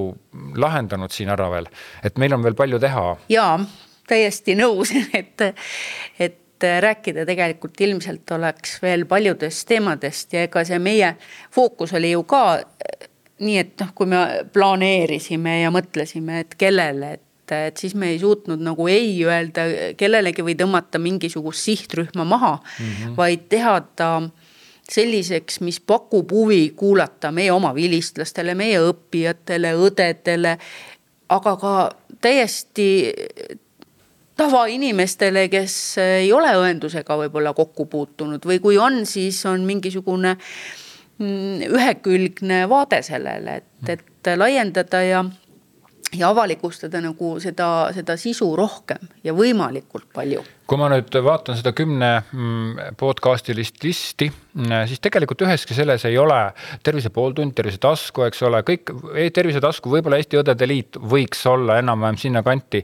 [0.57, 1.69] lahendanud siin ära veel,
[2.05, 3.07] et meil on veel palju teha.
[3.29, 3.49] ja
[4.09, 5.49] täiesti nõus, et,
[6.19, 11.15] et rääkida tegelikult ilmselt oleks veel paljudest teemadest ja ega see meie
[11.55, 12.43] fookus oli ju ka
[13.39, 18.19] nii, et noh, kui me planeerisime ja mõtlesime, et kellele, et et siis me ei
[18.21, 19.63] suutnud nagu ei öelda
[19.97, 23.15] kellelegi või tõmmata mingisugust sihtrühma maha mm, -hmm.
[23.17, 24.09] vaid teha ta
[24.93, 30.57] selliseks, mis pakub huvi kuulata meie oma vilistlastele, meie õppijatele, õdedele,
[31.29, 31.73] aga ka
[32.25, 32.89] täiesti
[34.39, 40.37] tavainimestele, kes ei ole õendusega võib-olla kokku puutunud või kui on, siis on mingisugune
[41.19, 45.25] mm, ühekülgne vaade sellele, et, et laiendada ja
[46.17, 51.73] ja avalikustada nagu seda, seda sisu rohkem ja võimalikult palju kui ma nüüd vaatan seda
[51.73, 56.37] kümne mm, podcast'i list listi, mm, siis tegelikult üheski selles ei ole
[56.85, 58.93] Tervise pooltund, Tervise tasku, eks ole, kõik
[59.35, 62.83] Tervise tasku, võib-olla Eesti Õdede Liit võiks olla enam-vähem sinnakanti.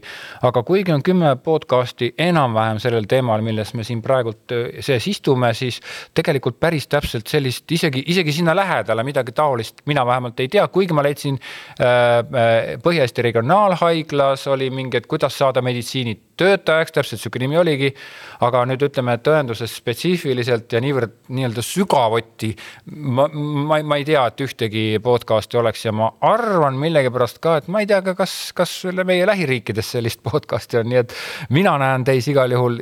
[0.49, 5.77] aga kuigi on kümme podcast'i enam-vähem sellel teemal, milles me siin praegult sees istume, siis
[6.13, 10.93] tegelikult päris täpselt sellist isegi, isegi sinna lähedale midagi taolist mina vähemalt ei tea, kuigi
[10.93, 15.61] ma leidsin äh, äh Põhja-Eesti Regionaalhaiglas oli mingi, et kuidas saada
[16.35, 17.95] meditsiinitöötajaks, täpselt sihuke nimi oli oligi.
[18.41, 22.49] aga nüüd ütleme, et tõenduses spetsiifiliselt ja niivõrd nii-öelda sügavuti
[22.91, 27.69] ma, ma, ma ei tea, et ühtegi podcast'i oleks ja ma arvan millegipärast ka, et
[27.71, 28.73] ma ei tea ka, kas, kas
[29.07, 31.15] meie lähiriikides sellist podcast'i on, nii et
[31.55, 32.77] mina näen teis igal juhul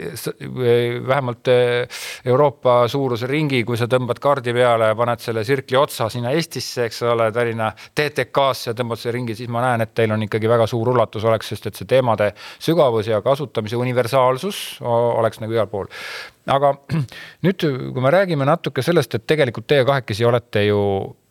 [1.07, 6.09] vähemalt eh, Euroopa suuruse ringi, kui sa tõmbad kaardi peale ja paned selle sirkli otsa
[6.09, 10.25] sinna Eestisse, eks ole, Tallinna TTK-sse tõmbad selle ringi, siis ma näen, et teil on
[10.25, 15.53] ikkagi väga suur ulatus oleks, sest et see teemade sügavus ja kasutamise universaalsus oleks nagu
[15.53, 15.87] igal pool.
[16.47, 16.73] aga
[17.45, 20.79] nüüd, kui me räägime natuke sellest, et tegelikult teie kahekesi olete ju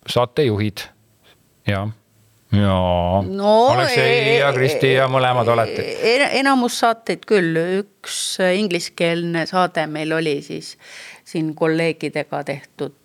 [0.08, 0.86] saatejuhid
[1.66, 1.86] ja
[2.52, 5.84] jaa no,, Aleksei ja Kristi ja mõlemad olete.
[6.40, 10.76] enamus saateid küll, üks ingliskeelne saade meil oli siis
[11.24, 12.98] siin kolleegidega tehtud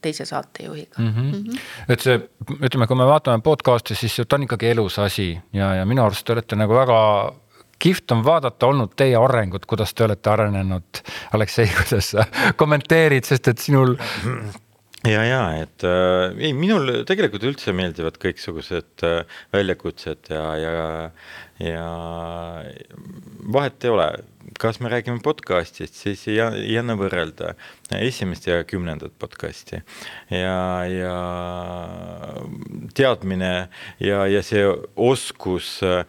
[0.00, 1.08] teise saatejuhiga mm.
[1.08, 1.36] -hmm.
[1.36, 1.60] Mm -hmm.
[1.88, 2.20] et see,
[2.60, 6.26] ütleme, kui me vaatame podcast'i, siis ta on ikkagi elus asi ja, ja minu arust
[6.26, 7.32] te olete nagu väga
[7.78, 11.02] kihvt on vaadata olnud teie arengut, kuidas te olete arenenud.
[11.36, 13.96] Aleksei, kuidas sa kommenteerid, sest et sinul
[15.08, 20.74] ja, ja et äh, ei, minul tegelikult üldse meeldivad kõiksugused äh, väljakutsed ja, ja,
[21.60, 21.88] ja
[23.52, 24.08] vahet ei ole,
[24.60, 27.54] kas me räägime podcast'ist, siis ei, ei anna võrrelda
[27.94, 29.80] esimest ja kümnendat podcast'i.
[30.32, 31.14] Ja, ja
[32.96, 33.50] teadmine
[34.02, 34.64] ja, ja see
[34.96, 36.04] oskus äh,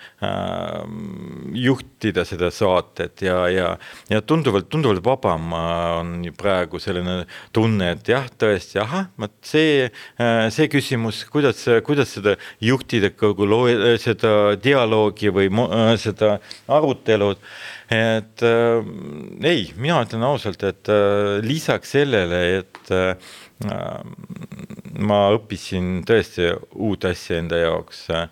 [1.55, 3.71] juhtida seda saatet ja, ja,
[4.11, 7.23] ja tunduvalt, tunduvalt vabam on praegu selline
[7.55, 13.47] tunne, et jah, tõesti, ahah, vot see äh,, see küsimus, kuidas, kuidas seda juhtida, kogu
[13.49, 13.67] loo,
[14.01, 16.37] seda dialoogi või äh, seda
[16.71, 17.41] arutelud.
[17.93, 18.87] Et äh,
[19.45, 23.15] ei, mina ütlen ausalt, et äh, lisaks sellele, et äh,
[24.95, 28.27] ma õppisin tõesti uut asja enda jaoks äh,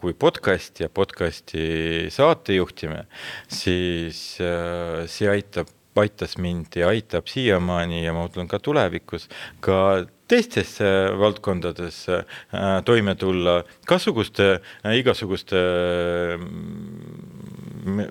[0.00, 3.06] kui podcast ja podcast'i saatejuhtimine,
[3.52, 9.28] siis äh, see aitab aitas mind ja aitab siiamaani ja ma mõtlen ka tulevikus
[9.64, 10.76] ka teistes
[11.18, 12.24] valdkondades äh,
[12.84, 13.62] toime tulla,
[14.44, 15.62] äh,, igasuguste
[16.36, 16.42] äh,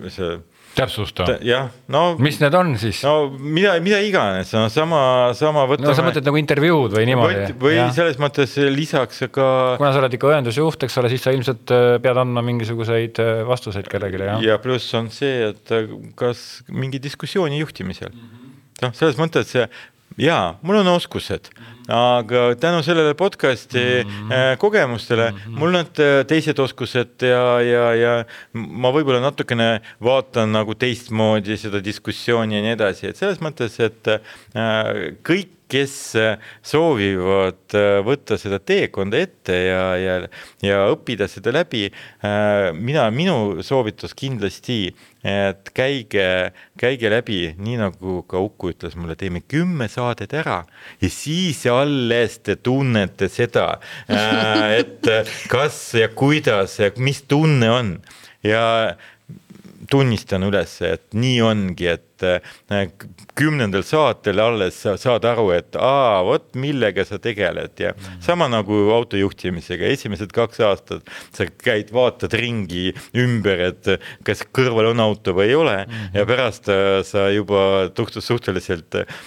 [0.10, 0.38] see
[0.78, 1.26] täpsusta.
[1.46, 2.04] jah, no.
[2.22, 3.02] mis need on siis?
[3.06, 5.02] no mida, mida iganes, no sama,
[5.38, 5.90] sama võtame.
[5.90, 7.50] no sa mõtled nagu intervjuud või niimoodi?
[7.62, 7.90] või ja.
[7.96, 9.50] selles mõttes lisaks ka.
[9.82, 13.44] kuna sa oled ikka õendusjuht, eks ole, siis sa ilmselt äh, pead andma mingisuguseid äh,
[13.48, 14.42] vastuseid kellelegi, jah?
[14.46, 18.58] ja pluss on see, et äh, kas mingi diskussiooni juhtimisel mm -hmm.
[18.86, 19.56] noh, selles mõttes
[20.18, 21.50] jaa, mul on oskused,
[21.94, 24.58] aga tänu sellele podcast'i mm -hmm.
[24.58, 25.60] kogemustele mm -hmm.
[25.60, 31.84] mul on äh, teised oskused ja, ja, ja ma võib-olla natukene vaatan nagu teistmoodi seda
[31.84, 35.94] diskussiooni ja nii edasi, et selles mõttes, et äh, kõik kes
[36.66, 37.76] soovivad
[38.08, 40.16] võtta seda teekonda ette ja, ja,
[40.64, 41.88] ja õppida seda läbi.
[42.80, 44.94] mina, minu soovitus kindlasti
[45.28, 50.62] et käige, käige läbi, nii nagu ka Uku ütles mulle, teeme kümme saadet ära
[51.02, 53.68] ja siis alles te tunnete seda,
[54.08, 55.10] äh, et
[55.52, 57.94] kas ja kuidas ja mis tunne on
[58.46, 58.96] ja
[59.92, 62.92] tunnistan üles, et nii ongi, et äh,
[63.38, 68.20] kümnendal saatel alles sa saad aru, et aa, vot millega sa tegeled ja mm.
[68.26, 73.92] sama nagu auto juhtimisega, esimesed kaks aastat sa käid, vaatad ringi ümber, et
[74.28, 76.08] kas kõrval on auto või ei ole mm.
[76.18, 79.22] ja pärast äh, sa juba suhteliselt äh,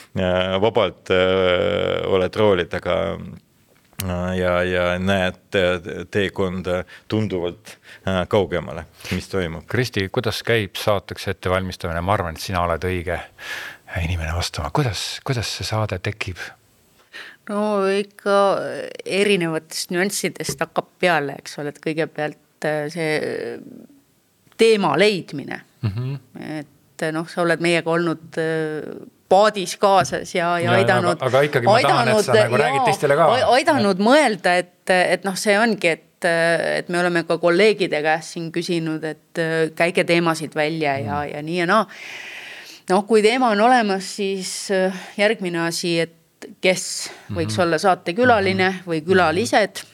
[0.61, 2.97] vabalt oled rooli taga
[4.37, 5.59] ja, ja näed
[6.11, 7.75] teekonda tunduvalt
[8.09, 8.85] äh, kaugemale,
[9.15, 9.67] mis toimub.
[9.71, 13.19] Kristi, kuidas käib saateks ettevalmistamine, ma arvan, et sina oled õige
[14.03, 16.41] inimene vastama, kuidas, kuidas see saade tekib?
[17.51, 18.35] no ikka
[19.05, 23.57] erinevatest nüanssidest hakkab peale, eks ole, et kõigepealt äh, see
[24.61, 25.91] teema leidmine mm.
[25.97, 26.61] -hmm.
[26.61, 28.85] et noh, sa oled meiega olnud äh,
[29.31, 31.21] paadis kaasas ja, ja, ja aidanud.
[31.23, 33.29] aga ikkagi ma aidanud, tahan, et sa nagu räägid teistele ka.
[33.57, 34.07] aidanud ja.
[34.07, 36.29] mõelda, et, et noh, see ongi, et,
[36.81, 39.43] et me oleme ka kolleegide käest siin küsinud, et
[39.79, 41.87] käige teemasid välja ja mm., ja nii ja naa.
[42.91, 44.55] noh, kui teema on olemas, siis
[45.21, 46.17] järgmine asi, et
[46.65, 46.85] kes
[47.31, 47.63] võiks mm -hmm.
[47.63, 48.91] olla saatekülaline mm -hmm.
[48.91, 49.85] või külalised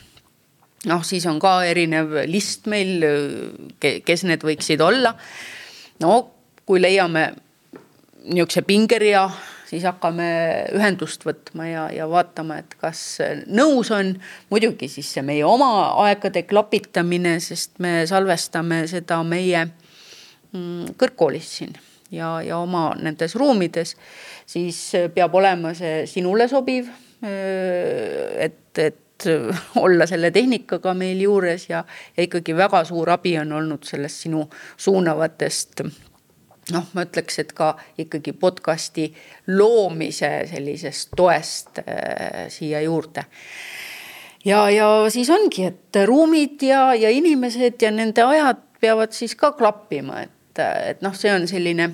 [0.86, 3.04] noh, siis on ka erinev list meil,
[3.80, 5.14] kes need võiksid olla.
[6.00, 6.30] no
[6.66, 7.32] kui leiame
[8.26, 9.24] niisuguse pingerea,
[9.68, 10.28] siis hakkame
[10.74, 13.00] ühendust võtma ja, ja vaatama, et kas
[13.46, 14.14] nõus on.
[14.50, 21.74] muidugi siis see meie oma aegade klapitamine, sest me salvestame seda meie mm, kõrgkoolis siin
[22.10, 23.96] ja, ja oma nendes ruumides,
[24.46, 24.78] siis
[25.14, 26.90] peab olema see sinule sobiv.
[27.22, 29.26] et, et
[29.84, 31.84] olla selle tehnikaga meil juures ja,
[32.16, 34.44] ja ikkagi väga suur abi on olnud sellest sinu
[34.76, 35.82] suunavatest
[36.74, 39.08] noh, ma ütleks, et ka ikkagi podcast'i
[39.54, 43.26] loomise sellisest toest äh, siia juurde.
[44.44, 49.52] ja, ja siis ongi, et ruumid ja, ja inimesed ja nende ajad peavad siis ka
[49.56, 51.90] klappima, et, et noh, see on selline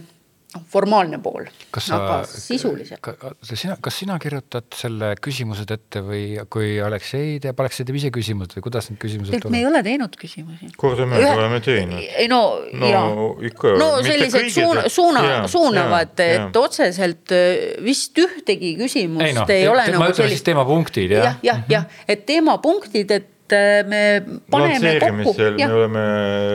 [0.72, 1.46] formaalne pool,
[1.94, 3.06] aga sisuliselt.
[3.46, 8.56] sina, kas sina kirjutad selle küsimused ette või kui Aleksei teeb, Aleksei teeb ise küsimused
[8.58, 9.54] või kuidas need küsimused tulevad?
[9.54, 10.68] me ei ole teinud küsimusi.
[10.80, 11.38] kordamööda Ühe...
[11.38, 12.04] oleme teinud.
[12.20, 13.72] ei no, no, jaa.
[13.80, 19.88] no sellised suuna, suuna, suunavad, et otseselt äh, vist ühtegi küsimust ei, no, ei ole
[19.88, 20.44] te, nagu sellist.
[20.50, 21.30] teemapunktid jah.
[21.32, 25.34] jah, jah, jah, et teemapunktid, et et äh, me paneme kokku.
[25.56, 26.04] me oleme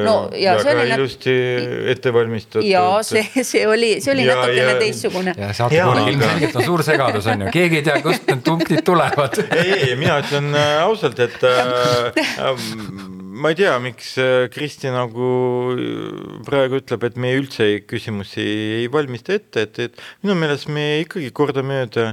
[0.06, 1.36] no, väga ilusti
[1.94, 2.66] ette valmistatud.
[2.68, 5.36] ja see, see oli, see oli ja, natukene ja, teistsugune.
[5.38, 9.40] ja saatekohal ilmselgelt on suur segadus on ju, keegi ei tea, kust need punktid tulevad.
[9.52, 12.12] ei, ei, mina ütlen äh, ausalt, et äh,
[12.48, 12.68] äh,
[13.38, 15.30] ma ei tea, miks äh, Kristi nagu
[16.48, 18.46] praegu ütleb, et me üldse küsimusi
[18.82, 22.10] ei valmista ette, et, et minu meelest me ikkagi kordamööda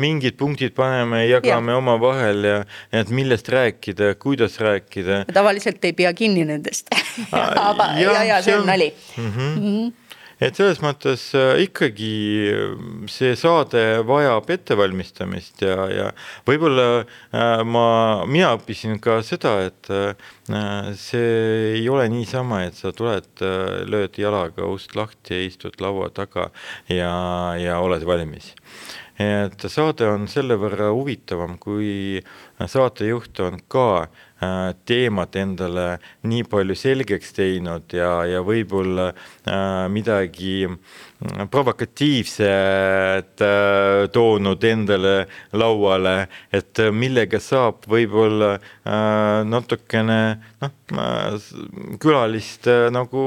[0.00, 1.80] mingid punktid paneme, jagame ja.
[1.80, 2.58] omavahel ja,
[2.92, 5.24] ja et millest rääkida kuidas rääkida.
[5.32, 6.92] tavaliselt ei pea kinni nendest
[7.30, 9.28] aga ja, ja, ja see on nali mm.
[9.28, 9.50] -hmm.
[9.56, 10.01] Mm -hmm
[10.42, 12.14] et selles mõttes äh, ikkagi
[12.50, 12.72] äh,
[13.10, 16.08] see saade vajab ettevalmistamist ja, ja
[16.48, 17.86] võib-olla äh, ma,
[18.26, 19.90] mina õppisin ka seda, et
[20.98, 21.28] see
[21.78, 23.28] ei ole niisama, et sa tuled,
[23.88, 26.48] lööd jalaga ust lahti istud laua taga
[26.90, 27.12] ja,
[27.60, 28.50] ja oled valmis.
[29.22, 32.20] Et saade on selle võrra huvitavam, kui
[32.58, 33.86] saatejuht on ka
[34.88, 35.86] teemat endale
[36.28, 45.14] nii palju selgeks teinud ja, ja võib-olla äh, midagi mm, provokatiivset äh, toonud endale
[45.52, 46.16] lauale,
[46.52, 48.56] et millega saab võib-olla
[49.46, 50.18] natukene
[50.62, 50.72] noh,
[52.02, 53.22] külalist nagu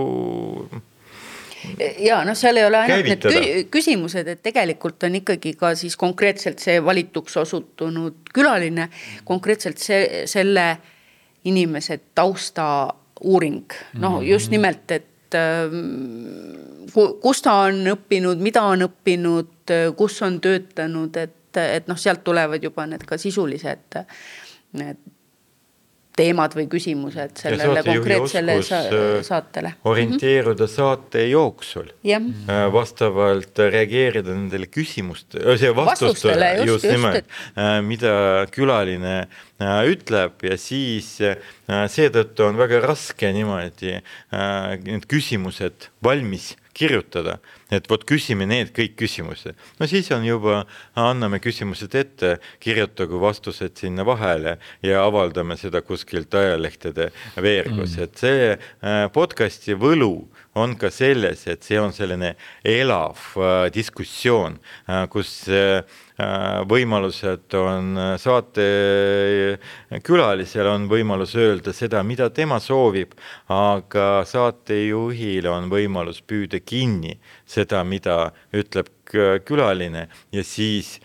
[2.00, 3.40] ja noh, seal ei ole ainult Käivitada.
[3.40, 8.90] need küsimused, et tegelikult on ikkagi ka siis konkreetselt see valituks osutunud külaline,
[9.28, 10.68] konkreetselt see, selle
[11.46, 12.68] inimese tausta
[13.22, 14.28] uuring, noh mhm.
[14.28, 21.60] just nimelt, et ähm, kus ta on õppinud, mida on õppinud, kus on töötanud, et,
[21.62, 24.04] et noh, sealt tulevad juba need ka sisulised
[24.76, 24.98] need
[26.16, 29.74] teemad või küsimused sellele konkreetsele äh, saatele.
[29.88, 37.28] orienteeruda saate jooksul äh, vastavalt reageerida nendele küsimustele, see vastustele, just, just nimelt,
[37.60, 38.16] äh, mida
[38.56, 39.26] külaline
[39.88, 43.94] ütleb ja siis seetõttu on väga raske niimoodi
[44.84, 47.38] need küsimused valmis kirjutada,
[47.74, 49.56] et vot küsime need kõik küsimused.
[49.80, 50.64] no siis on juba,
[51.00, 57.12] anname küsimused ette, kirjutagu vastused sinna vahele ja avaldame seda kuskilt ajalehtede
[57.42, 63.20] veergus mm., et see äh, podcast'i võlu on ka selles, et see on selline elav
[63.36, 65.42] äh, diskussioon äh,, kus
[66.72, 73.12] võimalused on äh, saatekülalisel on võimalus öelda seda, mida tema soovib,
[73.52, 78.88] aga saatejuhil on võimalus püüda kinni seda, mida ütleb
[79.46, 81.00] külaline ja siis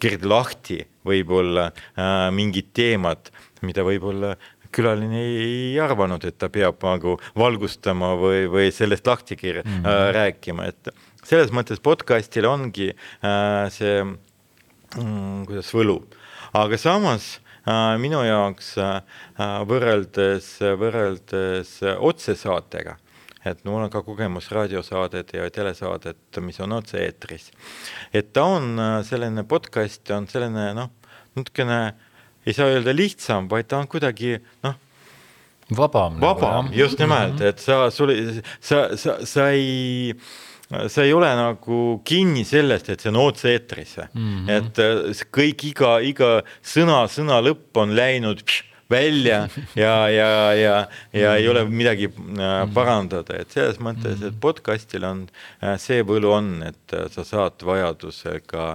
[0.00, 3.30] kirjutada lahti võib-olla äh, mingid teemad,
[3.64, 4.36] mida võib-olla
[4.74, 9.86] külaline ei arvanud, et ta peab nagu valgustama või, või sellest lahti mm -hmm.
[9.86, 10.88] äh, rääkima, et
[11.24, 15.98] selles mõttes podcast'il ongi äh, see mm,, kuidas võlu,
[16.56, 19.00] aga samas äh, minu jaoks äh,
[19.68, 20.50] võrreldes,
[20.80, 22.96] võrreldes otsesaatega,
[23.44, 27.50] et mul on ka kogemus raadiosaadet ja telesaadet, mis on otse-eetris.
[28.12, 30.92] et ta on äh, selline podcast, on selline noh,
[31.34, 31.80] natukene
[32.44, 34.76] ei saa öelda lihtsam, vaid ta on kuidagi noh,
[35.70, 36.20] vabam.
[36.20, 37.46] vabam nagu,, just nimelt, mhm.
[37.48, 38.12] et sa, sul,
[38.60, 40.12] sa, sa, sa ei
[40.88, 44.50] sa ei ole nagu kinni sellest, et see on otse-eetris mm, -hmm.
[44.50, 46.30] et äh, kõik iga, iga
[46.62, 49.48] sõna, sõna lõpp on läinud pš, välja
[49.84, 50.74] ja, ja, ja,
[51.12, 55.24] ja ei ole midagi äh, parandada, et selles mõttes, et podcast'il on
[55.62, 58.66] äh, see võlu on, et sa saad vajadusega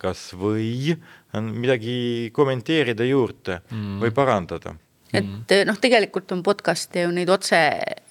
[0.00, 0.96] kasvõi
[1.34, 4.00] midagi kommenteerida juurde mm.
[4.00, 4.72] või parandada
[5.14, 5.66] et mm.
[5.68, 7.60] noh, tegelikult on podcast'e ju neid otse,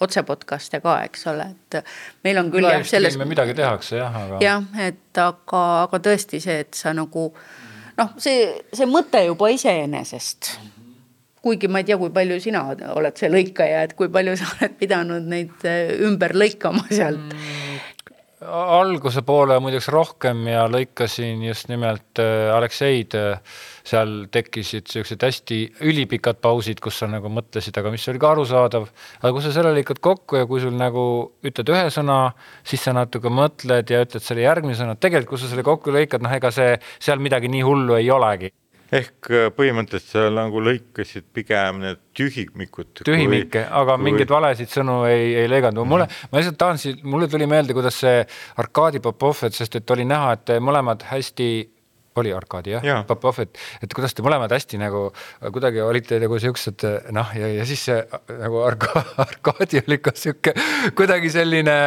[0.03, 1.79] otse podcast'e ka, eks ole, et
[2.25, 3.17] meil on küll jah, selles.
[3.29, 4.39] midagi tehakse jah, aga.
[4.43, 7.27] jah, et aga, aga tõesti see, et sa nagu
[7.99, 10.55] noh, see, see mõte juba iseenesest.
[11.43, 12.63] kuigi ma ei tea, kui palju sina
[12.95, 15.67] oled see lõikaja, et kui palju sa oled pidanud neid
[16.07, 17.72] ümber lõikama sealt mm
[18.47, 23.15] alguse poole muideks rohkem ja lõikasin just nimelt äh, Alekseid.
[23.19, 28.31] Äh, seal tekkisid siuksed hästi ülipikad pausid, kus sa nagu mõtlesid, aga mis oli ka
[28.31, 28.87] arusaadav.
[29.19, 31.03] aga kui sa selle lõikad kokku ja kui sul nagu
[31.43, 32.17] ütled ühe sõna,
[32.63, 36.23] siis sa natuke mõtled ja ütled selle järgmise sõna, tegelikult kui sa selle kokku lõikad,
[36.23, 38.53] noh, ega see seal midagi nii hullu ei olegi
[38.93, 43.03] ehk äh, põhimõtteliselt sa nagu lõikasid pigem need tühimikud.
[43.03, 44.07] tühimikke, aga kui...
[44.09, 45.87] mingeid valesid sõnu ei, ei lõiganud.
[45.89, 48.23] mulle, ma lihtsalt tahan mulle tuli meelde, kuidas see
[48.61, 51.49] Arkadi Popov, et sest et oli näha, et mõlemad hästi
[52.21, 52.97] oli Arkadi jah ja.
[53.07, 55.05] Popov, et, et kuidas te mõlemad hästi nagu
[55.43, 56.85] kuidagi olite nagu siuksed
[57.15, 57.99] noh, ja, ja siis see
[58.39, 60.55] nagu Arka, Arkadi oli ka sihuke
[60.97, 61.77] kuidagi selline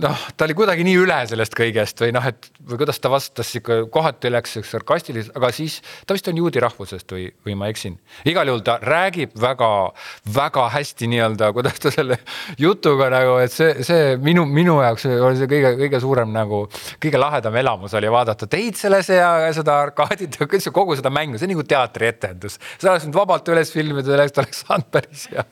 [0.00, 3.50] noh, ta oli kuidagi nii üle sellest kõigest või noh, et või kuidas ta vastas
[3.52, 7.68] sihuke kohati läks siukse sarkastiliselt, aga siis ta vist on juudi rahvusest või, või ma
[7.72, 7.98] eksin.
[8.28, 12.18] igal juhul ta räägib väga-väga hästi nii-öelda, kuidas ta selle
[12.60, 16.64] jutuga nagu, et see, see minu, minu jaoks oli see kõige-kõige suurem nagu
[17.02, 21.38] kõige lahedam elamus oli vaadata teid selles ja seda arkaadit ja üldse kogu seda mängu,
[21.38, 22.58] see on nagu teatrietendus.
[22.78, 25.44] sa oleks nüüd vabalt üles filmida, sellest oleks saanud päris hea,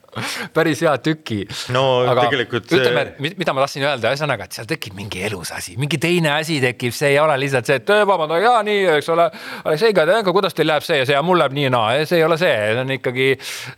[0.55, 1.40] päris hea tüki.
[1.74, 5.76] no aga tegelikult ütleme, mida ma tahtsin öelda, ühesõnaga, et seal tekib mingi elus asi,
[5.80, 9.28] mingi teine asi tekib, see ei ole lihtsalt see, et vabandage, jaa nii, eks ole.
[9.66, 12.20] Alekseiga, aga kuidas teil läheb see ja see ja mul läheb nii ja naa, see
[12.20, 13.28] ei ole see, see on ikkagi,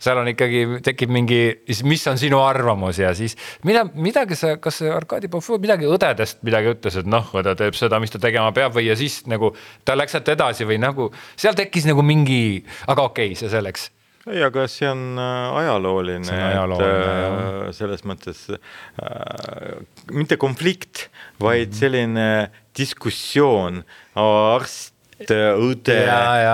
[0.07, 1.41] seal on ikkagi tekib mingi,
[1.87, 3.37] mis on sinu arvamus ja siis
[3.67, 7.99] mida, midagi sa, kas Arkadi Popov midagi õdedest midagi ütles, et noh, õde teeb seda,
[8.03, 9.51] mis ta tegema peab või ja siis nagu
[9.87, 13.89] ta läks sealt edasi või nagu seal tekkis nagu mingi, aga okei okay,, see selleks
[14.25, 19.75] ei, aga see on äh, ajalooline, et äh, selles mõttes äh,
[20.09, 21.09] mitte konflikt,
[21.41, 21.77] vaid mhm.
[21.77, 22.27] selline
[22.75, 23.83] diskussioon
[24.17, 25.97] arst õde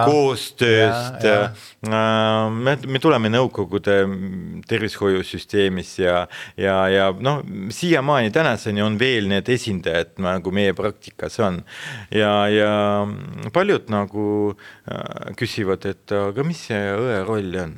[0.05, 1.26] koostööst.
[1.82, 3.95] me, me tuleme Nõukogude
[4.70, 6.28] tervishoiusüsteemis ja,
[6.59, 7.41] ja, ja noh,
[7.74, 11.64] siiamaani tänaseni on veel need esindajad nagu meie praktikas on.
[12.14, 12.72] ja, ja
[13.53, 17.78] paljud nagu äh, küsivad, et aga mis see õe roll on?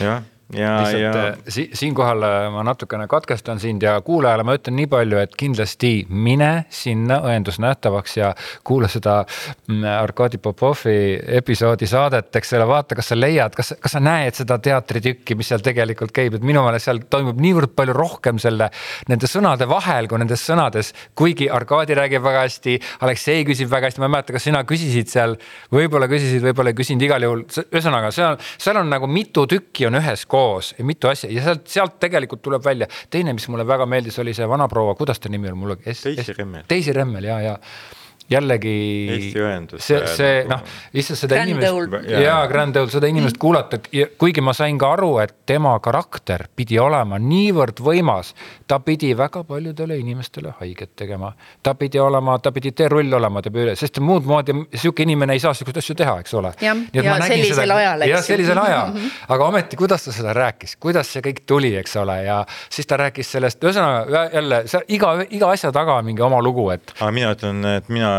[0.00, 1.28] jah lihtsalt ja...
[1.28, 5.36] Äh, si siinkohal äh, ma natukene katkestan sind ja kuulajale ma ütlen nii palju, et
[5.38, 8.32] kindlasti mine sinna õendusnähtavaks ja
[8.64, 10.96] kuula seda mm, Arkadi Popovi
[11.40, 15.52] episoodi saadet, eks ole, vaata, kas sa leiad, kas, kas sa näed seda teatritükki, mis
[15.52, 18.68] seal tegelikult käib, et minu meelest seal toimub niivõrd palju rohkem selle,
[19.08, 20.92] nende sõnade vahel kui nendes sõnades.
[21.18, 25.08] kuigi Arkadi räägib väga hästi, Aleksei küsib väga hästi, ma ei mäleta, kas sina küsisid
[25.12, 25.36] seal,
[25.72, 30.00] võib-olla küsisid, võib-olla ei küsinud, igal juhul, ühesõnaga, seal, seal on nagu mitu tükki on
[30.00, 32.90] üheskoos koos ja mitu asja ja sealt, sealt tegelikult tuleb välja.
[33.10, 35.78] teine, mis mulle väga meeldis, oli see vanaproua, kuidas ta nimi on mulle?
[35.86, 36.64] Daisy Remmel.
[36.70, 37.58] Daisy Remmel ja, ja
[38.30, 38.74] jällegi.
[39.16, 39.86] Eesti ühendus.
[39.86, 40.62] see, see noh,
[40.94, 43.80] lihtsalt seda Grand inimest jaa, Grand Old, seda inimest kuulata,
[44.18, 48.34] kuigi ma sain ka aru, et tema karakter pidi olema niivõrd võimas.
[48.66, 53.58] ta pidi väga paljudele inimestele haiget tegema, ta pidi olema, ta pidi teerull olema tema
[53.66, 56.52] üle, sest muud moodi sihuke inimene ei saa sihukeseid asju teha, eks ole.
[56.62, 58.96] Jah, ja sellisel ajal, eks jah, sellisel ajal,
[59.28, 62.38] aga ometi, kuidas ta seda rääkis, kuidas see kõik tuli, eks ole, ja
[62.72, 66.70] siis ta rääkis sellest, ühesõnaga jälle see iga, iga asja taga on mingi oma lugu,
[66.72, 68.11] et aga mina ütlen, et mina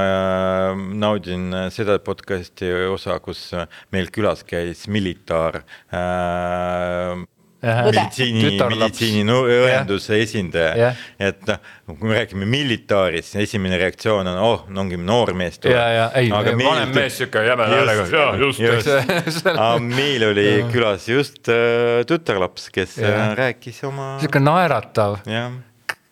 [1.03, 3.51] naudin seda podcast'i osa, kus
[3.93, 5.61] meil külas käis militaar
[5.93, 7.23] äh,
[7.63, 10.73] meditsiini, meditsiiniõenduse esindaja.
[10.79, 11.03] Jah.
[11.21, 11.59] et noh,
[11.93, 15.77] kui me räägime militaarist, esimene reaktsioon on, oh, ongi noormees tuleb.
[15.77, 19.47] ja, ja ei, vanem mees sihuke jäme häälega, jaa just, just.
[19.53, 25.21] aga meil oli külas just äh, tütarlaps, kes äh, rääkis oma, sihuke naeratav.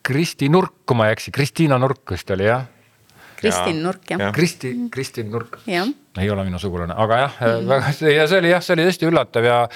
[0.02, 2.64] Kristi Nurk, kui ma ei eksi, Kristiina Nurk vist oli jah?
[3.42, 3.88] Kristin Jaa.
[3.88, 4.36] Nurk, jah Jah.
[4.36, 5.60] Kristi, Kristin Nurk.
[5.68, 7.68] ei ole minu sugulane, aga jah mm, -hmm.
[7.68, 9.68] väga ja see oli jah, see oli tõesti üllatav ja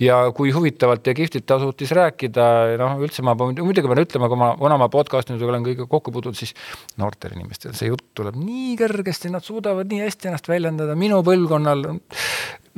[0.00, 4.40] ja kui huvitavalt ja kihvtilt ta suutis rääkida, noh üldse ma muidugi pean ütlema, kui
[4.40, 6.52] ma vanaema podcast'i nüüd olen kõigega kokku puutunud, siis
[7.00, 11.86] noortel inimestel see jutt tuleb nii kergesti, nad suudavad nii hästi ennast väljendada, minu põlvkonnal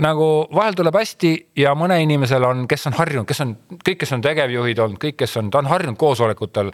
[0.05, 4.15] nagu vahel tuleb hästi ja mõne inimesel on, kes on harjunud, kes on kõik, kes
[4.15, 6.71] on tegevjuhid olnud, kõik, kes on, ta on harjunud koosolekutel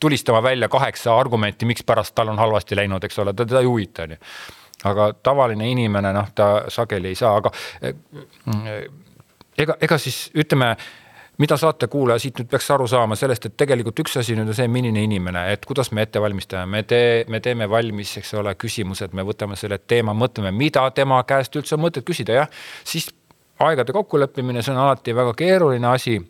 [0.00, 4.16] tulistama välja kaheksa argumenti, mikspärast tal on halvasti läinud, eks ole, teda ei huvita, onju.
[4.84, 7.94] aga tavaline inimene, noh, ta sageli ei saa, aga eh,
[9.58, 10.70] ega, ega siis ütleme,
[11.40, 14.68] mida saatekuulaja siit nüüd peaks aru saama sellest, et tegelikult üks asi nüüd on see,
[14.72, 19.16] milline inimene, et kuidas me ette valmistame, me tee, me teeme valmis, eks ole, küsimused,
[19.16, 22.60] me võtame selle teema, mõtleme, mida tema käest üldse on mõtet küsida, jah.
[22.84, 23.08] siis
[23.60, 26.20] aegade kokkuleppimine, see on alati väga keeruline asi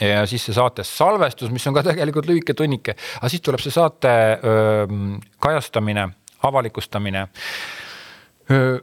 [0.00, 3.74] ja siis see saate salvestus, mis on ka tegelikult lühike tunnike, aga siis tuleb see
[3.74, 4.86] saate öö,
[5.42, 6.08] kajastamine,
[6.44, 7.26] avalikustamine.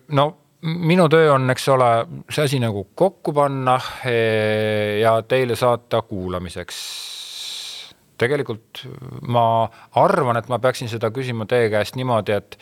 [0.07, 0.25] no
[0.63, 1.89] minu töö on, eks ole,
[2.31, 6.77] see asi nagu kokku panna eh, ja teile saata kuulamiseks.
[8.17, 8.85] tegelikult
[9.27, 9.67] ma
[9.99, 12.57] arvan, et ma peaksin seda küsima teie käest niimoodi, et,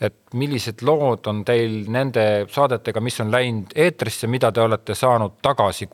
[0.00, 5.36] et millised lood on teil nende saadetega, mis on läinud eetrisse, mida te olete saanud
[5.42, 5.88] tagasi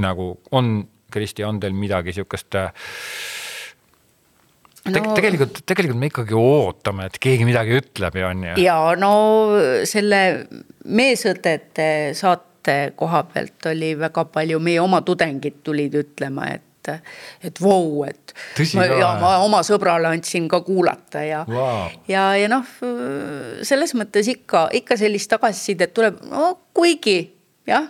[0.00, 0.84] nagu on
[1.14, 2.70] Kristi, on teil midagi sihukest äh,
[4.84, 8.56] Te, No- tegelikult, tegelikult me ikkagi ootame, et keegi midagi ütleb ja on ju.
[8.60, 9.12] ja no
[9.88, 10.18] selle
[10.84, 11.86] meesõdede
[12.18, 16.62] saate koha pealt oli väga palju, meie oma tudengid tulid ütlema, et
[17.40, 18.34] et vau, et
[18.76, 21.88] ma, ja ma oma sõbrale andsin ka kuulata ja Vau.
[22.10, 22.66] ja, ja noh,
[23.64, 27.16] selles mõttes ikka, ikka sellist tagasisidet tuleb, no kuigi
[27.64, 27.88] jah,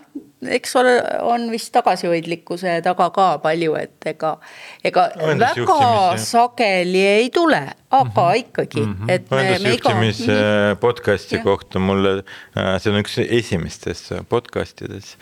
[0.49, 4.37] eks ole, on vist tagasihoidlikkuse taga ka palju, et ega,
[4.85, 7.63] ega väga Õendusjuhtimis, sageli ei tule,
[7.95, 8.41] aga Mhm.
[8.43, 9.11] ikkagi mm, -hmm.
[9.11, 9.51] et me iga.
[9.55, 11.45] õendusjuhtimise podcast'i Jah.
[11.45, 12.25] kohta mulle,
[12.79, 15.17] see on üks esimestest podcast ides,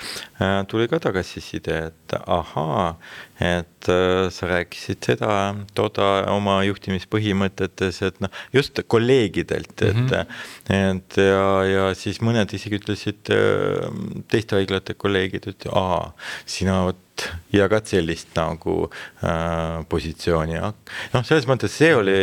[0.68, 2.96] tuli ka tagasiside, et ahaa,
[3.40, 10.26] et äh, sa rääkisid seda, toda oma juhtimispõhimõtetes, et noh, just kolleegidelt, et mm, -hmm.
[10.70, 13.88] et ja, ja siis mõned isegi ütlesid, äh,
[14.28, 16.12] teiste haiglate kolleegid, et aa,
[16.48, 22.14] sina vot jagad sellist nagu äh, positsiooni, noh, selles mõttes see oli,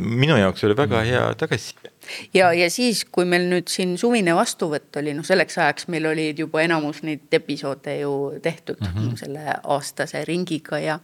[0.00, 1.92] minu jaoks oli väga hea tagasiside.
[2.34, 6.40] ja, ja siis, kui meil nüüd siin suvine vastuvõtt oli, noh, selleks ajaks meil olid
[6.40, 9.18] juba enamus neid episoode ju tehtud mm -hmm.
[9.20, 10.98] selle aastase ringiga ja.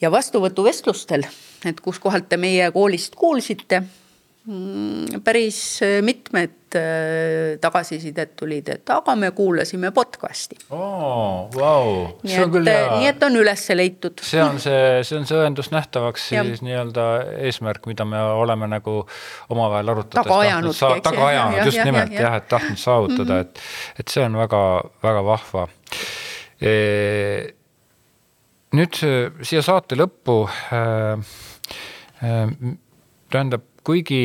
[0.00, 1.28] ja vastuvõtuvestlustel,
[1.68, 3.82] et kuskohalt te meie koolist kuulsite.
[5.24, 10.58] Päris mitmed äh, tagasisidet tulid, et aga me kuulasime podcast'i.
[10.68, 12.90] oo, vau, nii et, hea.
[12.98, 14.20] nii et on üles leitud.
[14.20, 16.44] see on see, see on see õendus nähtavaks Jah.
[16.44, 17.06] siis nii-öelda
[17.48, 18.98] eesmärk, mida me oleme nagu
[19.48, 20.76] omavahel arutades Taga ju,
[21.08, 22.38] taga ajanud, jah, just jah, nimelt jah, jah.
[22.42, 23.58] et tahtnud saavutada mm, -hmm.
[23.96, 25.68] et, et see on väga-väga vahva
[26.60, 26.74] e,
[28.76, 29.04] nüüd
[29.44, 31.36] siia saate lõppu äh,
[32.20, 32.74] äh,
[33.32, 34.24] tähendab, kuigi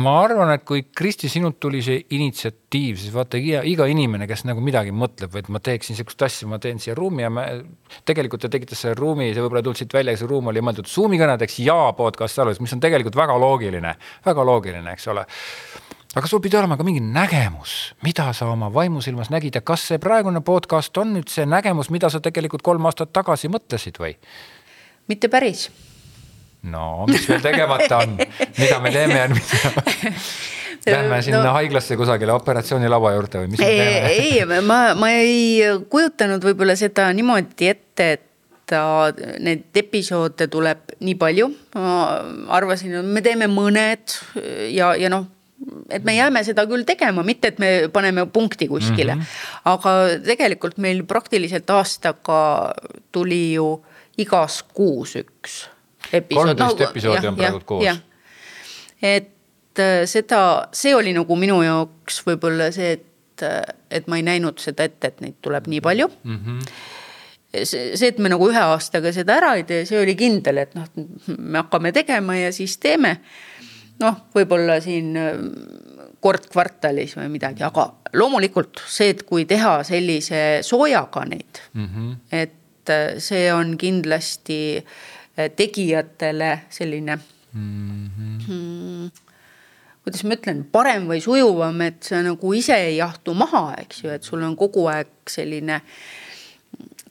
[0.00, 4.46] ma arvan, et kui Kristi, sinult tuli see initsiatiiv, siis vaata iga, iga inimene, kes
[4.48, 7.44] nagu midagi mõtleb, et ma teeksin sihukest asja, ma teen siia ruumi ja me.
[8.08, 11.20] tegelikult te tegite selle ruumi, see võib-olla tulid siit välja, see ruum oli mõeldud Zoom'i
[11.20, 13.94] kõnedeks ja podcast'i salvestuseks, mis on tegelikult väga loogiline,
[14.24, 15.26] väga loogiline, eks ole.
[16.16, 20.00] aga sul pidi olema ka mingi nägemus, mida sa oma vaimusilmas nägid ja kas see
[20.00, 24.16] praegune podcast on nüüd see nägemus, mida sa tegelikult kolm aastat tagasi mõtlesid või?
[25.08, 25.68] mitte päris
[26.62, 28.16] no mis veel tegemata on,
[28.58, 29.86] mida me teeme järgmisena?
[30.82, 34.12] Lähme sinna no, haiglasse kusagile operatsioonilaua juurde või mis me teeme?
[34.16, 38.28] ei, ma, ma ei kujutanud võib-olla seda niimoodi ette, et
[38.72, 41.50] võtta, neid episoode tuleb nii palju.
[41.74, 42.22] ma
[42.56, 44.16] arvasin, et me teeme mõned
[44.72, 45.26] ja, ja noh
[45.90, 49.20] et me jääme seda küll tegema, mitte et me paneme punkti kuskile mm.
[49.20, 49.60] -hmm.
[49.64, 49.90] aga
[50.26, 52.74] tegelikult meil praktiliselt aastaga
[53.12, 53.84] tuli ju
[54.18, 55.68] igas kuus üks
[56.12, 56.52] episood.
[56.52, 58.02] kolmteist no, episoodi on praegu koos.
[59.02, 60.42] et äh, seda,
[60.72, 65.12] see oli nagu minu jaoks võib-olla see, et, äh, et ma ei näinud seda ette,
[65.12, 66.42] et neid tuleb nii palju mm.
[66.42, 66.90] -hmm
[67.52, 70.86] see, et me nagu ühe aastaga seda ära ei tee, see oli kindel, et noh,
[71.36, 73.18] me hakkame tegema ja siis teeme
[74.00, 75.36] noh, võib-olla siin äh,
[76.22, 77.88] kord kvartalis või midagi, aga
[78.18, 82.12] loomulikult see, et kui teha sellise soojaga neid mm, -hmm.
[82.32, 82.92] et
[83.22, 84.82] see on kindlasti
[85.36, 87.16] tegijatele selline
[87.52, 88.10] mm.
[88.18, 88.48] -hmm.
[88.48, 89.10] Mm,
[90.04, 94.10] kuidas ma ütlen, parem või sujuvam, et sa nagu ise ei jahtu maha, eks ju,
[94.10, 95.82] et sul on kogu aeg selline äh,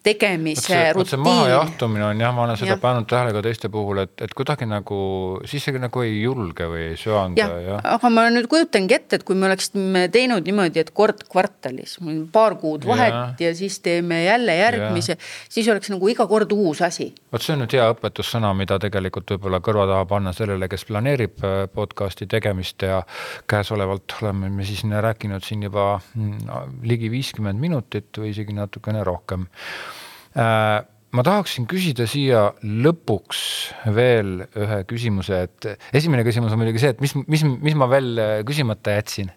[0.04, 1.20] tegemise rutiin.
[1.20, 2.78] mahajahtumine on jah, ma olen seda ja.
[2.82, 5.02] pannud tähele ka teiste puhul, et, et kuidagi nagu
[5.46, 7.48] siis see nagu ei julge või ei söanda
[7.78, 12.00] aga ma nüüd kujutangi ette, et kui me oleksime teinud niimoodi, et kord kvartalis,
[12.34, 15.18] paar kuud vahet ja, ja siis teeme jälle järgmise,
[15.50, 17.12] siis oleks nagu iga kord uus asi.
[17.32, 21.46] vot see on nüüd hea õpetussõna, mida tegelikult võib-olla kõrva taha panna sellele, kes planeerib
[21.46, 23.04] äh, podcast'i tegemist ja
[23.50, 29.46] käesolevalt oleme me siis rääkinud siin juba mm, ligi viiskümmend minutit või isegi natukene rohkem
[30.36, 33.42] ma tahaksin küsida siia lõpuks
[33.96, 38.22] veel ühe küsimuse, et esimene küsimus on muidugi see, et mis, mis, mis ma veel
[38.48, 39.32] küsimata jätsin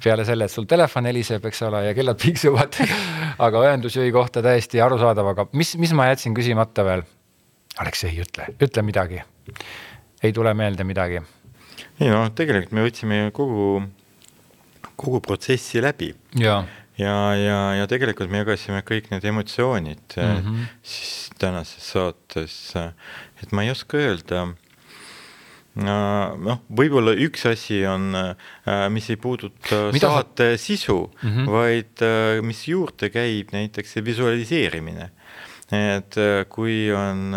[0.00, 2.78] peale selle, et sul telefon heliseb, eks ole, ja kellad piksuvad
[3.46, 7.04] aga ühendusjuhi kohta täiesti arusaadav, aga mis, mis ma jätsin küsimata veel?
[7.80, 9.20] Aleksei, ütle, ütle midagi.
[10.22, 11.20] ei tule meelde midagi?
[12.00, 13.82] ei no tegelikult me võtsime kogu,
[14.96, 16.14] kogu protsessi läbi.
[16.40, 16.62] jaa
[17.00, 20.66] ja, ja, ja tegelikult me jagasime kõik need emotsioonid mm -hmm.
[20.82, 22.74] siis tänases saates,
[23.42, 24.50] et ma ei oska öelda
[25.78, 30.64] noh, võib-olla üks asi on, äh, mis ei puuduta Mida saate sa...
[30.64, 31.46] sisu mm, -hmm.
[31.50, 35.10] vaid äh, mis juurde käib, näiteks see visualiseerimine.
[35.70, 36.16] et
[36.50, 37.30] kui on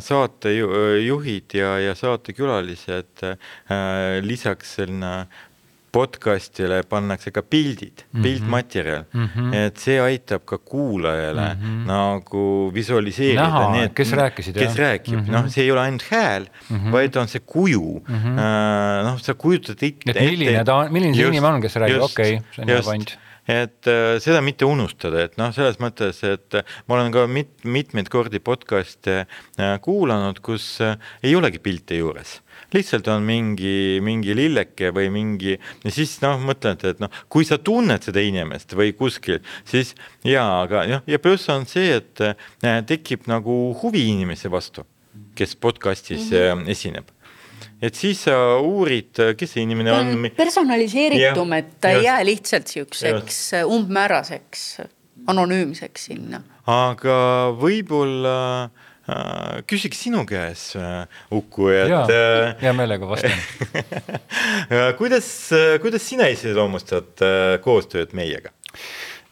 [0.00, 3.20] saatejuhid ja, ja saatekülalised
[4.24, 5.26] lisaks selline
[5.92, 8.22] podcast'ile pannakse ka pildid mm, -hmm.
[8.24, 9.54] piltmaterjal mm, -hmm.
[9.54, 11.86] et see aitab ka kuulajale mm -hmm.
[11.86, 14.78] nagu visualiseerida need, kes rääkisid, kes jah.
[14.84, 15.32] räägib mm, -hmm.
[15.32, 16.92] noh, see ei ole ainult hääl mm, -hmm.
[16.92, 18.14] vaid on see kuju mm.
[18.14, 18.40] -hmm.
[18.42, 20.10] Uh, noh, sa kujutad ette.
[20.10, 22.82] et milline ta on, milline see inimene on, kes räägib, okei okay,, see on hea
[22.82, 23.18] point
[23.48, 27.64] et äh, seda mitte unustada, et noh, selles mõttes, et äh, ma olen ka mit-,
[27.64, 29.26] mitmeid kordi podcast'e
[29.82, 30.78] kuulanud, kus
[31.22, 32.40] ei olegi pilte juures
[32.74, 37.58] lihtsalt on mingi, mingi lilleke või mingi ja siis noh, mõtled, et noh, kui sa
[37.62, 39.94] tunned seda inimest või kuskil, siis
[40.26, 44.86] jaa, aga noh, ja pluss on see, et äh, tekib nagu huvi inimese vastu,
[45.38, 46.70] kes podcast'is mm -hmm.
[46.70, 47.10] esineb
[47.82, 50.30] et siis sa uurid, kes see inimene on, on.
[50.36, 54.80] personaliseeritum, et ta ei jää lihtsalt siukseks umbmääraseks,
[55.26, 56.42] anonüümseks sinna.
[56.66, 57.18] aga
[57.58, 58.81] võib-olla äh, Äh,
[59.66, 61.90] küsiks sinu käest, äh, Uku, et.
[61.90, 63.34] Äh, hea meelega vastan
[65.00, 65.26] kuidas,
[65.82, 67.24] kuidas sina iseloomustad
[67.64, 68.54] koostööd meiega?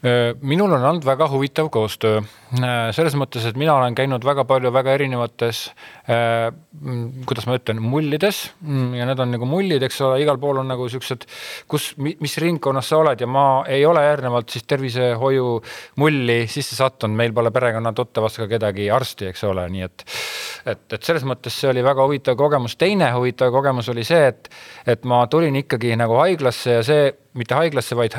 [0.00, 2.22] Äh, minul on olnud väga huvitav koostöö,
[2.56, 5.58] äh, selles mõttes, et mina olen käinud väga palju väga erinevates
[6.08, 6.46] äh,,
[7.28, 8.38] kuidas ma ütlen, mullides.
[8.64, 11.28] Mm, ja need on nagu mullid, eks ole, igal pool on nagu siuksed,
[11.68, 13.20] kus, mis ringkonnas sa oled.
[13.20, 15.52] Ja ma ei ole järgnevalt siis tervishoiu
[16.00, 20.08] mulli sisse sattunud, meil pole perekonna tuttavast ka kedagi arsti, eks ole, nii et
[20.64, 22.80] et, et selles mõttes see oli väga huvitav kogemus.
[22.80, 24.48] teine huvitav kogemus oli see, et,
[24.88, 28.16] et ma tulin ikkagi nagu haiglasse ja see, mitte haiglasse, vaid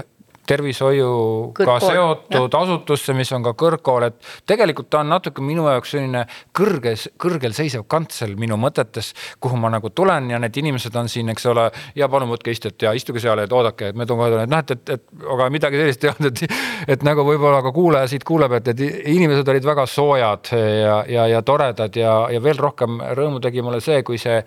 [0.48, 2.62] tervishoiuga seotud jah.
[2.62, 6.24] asutusse, mis on ka kõrgkool, et tegelikult ta on natuke minu jaoks selline
[6.58, 9.12] kõrges, kõrgel seisev kantsel minu mõtetes,
[9.44, 12.82] kuhu ma nagu tulen ja need inimesed on siin, eks ole, ja palun võtke istet
[12.82, 15.50] ja istuge seal, et oodake, et me toome kohe, et noh, et, et, et aga
[15.54, 16.58] midagi sellist ei olnud, et,
[16.96, 18.84] et nagu võib-olla ka kuulaja siit kuuleb, et, et
[19.14, 23.82] inimesed olid väga soojad ja, ja, ja toredad ja, ja veel rohkem rõõmu tegi mulle
[23.84, 24.42] see, kui see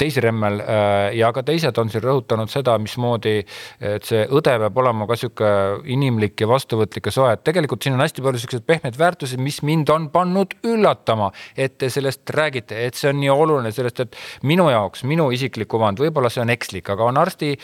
[0.00, 3.38] teisiremmel äh, ja ka teised on siin rõhutanud seda, mismoodi,
[3.80, 5.50] et see õde peab olema ka sihuke
[5.92, 9.62] inimlik ja vastuvõtlik ja soe, et tegelikult siin on hästi palju siukseid pehmeid väärtusi, mis
[9.66, 14.16] mind on pannud üllatama, et te sellest räägite, et see on nii oluline sellest, et
[14.46, 17.54] minu jaoks, minu isiklik kuvand, võib-olla see on ekslik, aga on arsti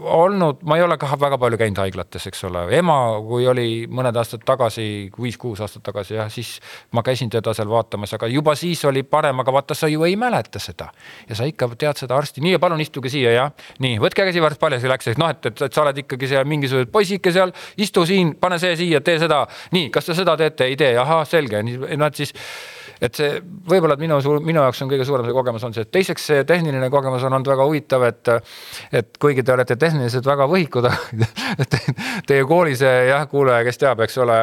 [0.00, 4.16] olnud, ma ei ole ka väga palju käinud haiglates, eks ole, ema, kui oli mõned
[4.20, 4.86] aastad tagasi,
[5.20, 6.56] viis-kuus aastat tagasi jah, siis
[6.94, 10.16] ma käisin teda seal vaatamas, aga juba siis oli parem, aga vaata, sa ju ei
[10.20, 10.90] mäleta seda.
[11.28, 13.48] ja sa ikka tead seda arsti, nii, palun istuge siia ja
[13.84, 16.90] nii, võtke käsi varsti paljaks läks, noh, et, et, et sa oled ikkagi seal mingisugune
[16.92, 19.44] poisike seal, istu siin, pane see siia, tee seda.
[19.74, 22.34] nii, kas te seda teete, ei tee, ahah, selge, nii, noh, et siis
[23.04, 23.38] et see
[23.68, 26.88] võib-olla, minu, minu jaoks on kõige suurem see kogemus on see, et teiseks see tehniline
[26.92, 28.32] kogemus on olnud väga huvitav, et
[28.94, 30.88] et kuigi te olete tehniliselt väga võhikud
[32.28, 34.38] teie koolis jah, kuulaja, kes teab, eks ole,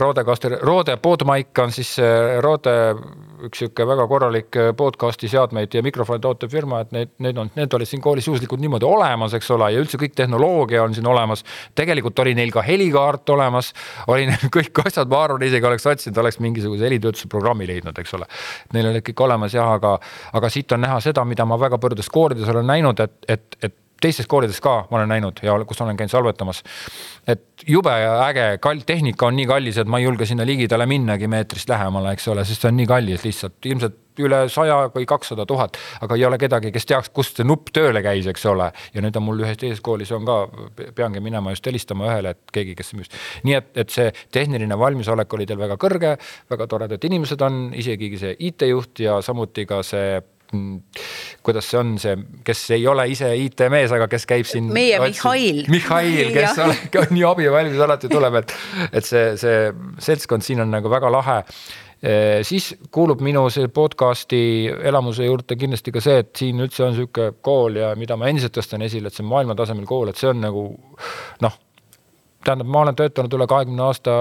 [0.00, 1.96] Rode Caster, Rode Podmic on siis
[2.44, 2.76] Rode
[3.46, 7.74] üks sihuke väga korralik podcast'i seadmeid ja mikrofone tootev firma, et need, need on, need
[7.76, 11.44] olid siin koolis juhuslikult niimoodi olemas, eks ole, ja üldse kõik tehnoloogia on siin olemas.
[11.78, 13.72] tegelikult oli neil ka helikaart olemas,
[14.06, 18.16] oli neil kõik asjad, ma arvan, isegi oleks otsinud, oleks mingisuguse helitöötluse programmi leidnud, eks
[18.18, 18.28] ole.
[18.76, 19.96] Neil olid kõik olemas jah, aga,
[20.38, 23.76] aga siit on näha seda, mida ma väga paljudes koolides olen näinud, et, et, et
[24.00, 26.62] teistes koolides ka ma olen näinud ja kus olen käinud salvetamas.
[27.26, 27.92] et jube
[28.28, 32.12] äge, kall-, tehnika on nii kallis, et ma ei julge sinna ligidale minnagi meetrist lähemale,
[32.12, 36.16] eks ole, sest see on nii kallis lihtsalt, ilmselt üle saja või kakssada tuhat, aga
[36.18, 38.70] ei ole kedagi, kes teaks, kust see nupp tööle käis, eks ole.
[38.94, 40.38] ja nüüd on mul ühes teises koolis on ka,
[40.96, 43.12] peangi minema just helistama ühele, et keegi, kes müüs.
[43.46, 46.16] nii et, et see tehniline valmisolek oli teil väga kõrge,
[46.50, 50.18] väga toredad inimesed on, isegi see IT-juht ja samuti ka see
[51.44, 52.14] kuidas see on, see,
[52.46, 54.70] kes ei ole ise IT-mees, aga kes käib siin.
[54.74, 55.64] meie Mihhail.
[55.72, 56.72] Mihhail, kes on,
[57.02, 58.56] on nii abivalmis alati tuleb, et,
[58.92, 59.60] et see, see
[60.08, 61.42] seltskond siin on nagu väga lahe
[62.46, 67.40] siis kuulub minu see podcast'i elamuse juurde kindlasti ka see, et siin üldse on niisugune
[67.42, 70.38] kool ja mida ma endiselt tõstan esile, et see on maailmatasemel kool, et see on
[70.44, 70.62] nagu
[71.42, 71.56] noh
[72.48, 74.14] tähendab, ma olen töötanud üle kahekümne aasta,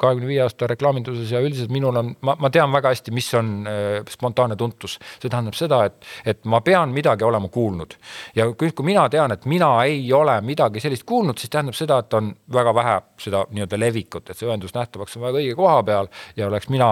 [0.00, 3.52] kahekümne viie aasta reklaaminduses ja üldiselt minul on, ma, ma tean väga hästi, mis on
[3.68, 4.98] äh, spontaanne tuntus.
[5.20, 7.96] see tähendab seda, et, et ma pean midagi olema kuulnud.
[8.36, 11.98] ja kui, kui mina tean, et mina ei ole midagi sellist kuulnud, siis tähendab seda,
[12.02, 15.82] et on väga vähe seda nii-öelda levikut, et see ühendus nähtavaks on väga õige koha
[15.86, 16.90] peal ja oleks, mina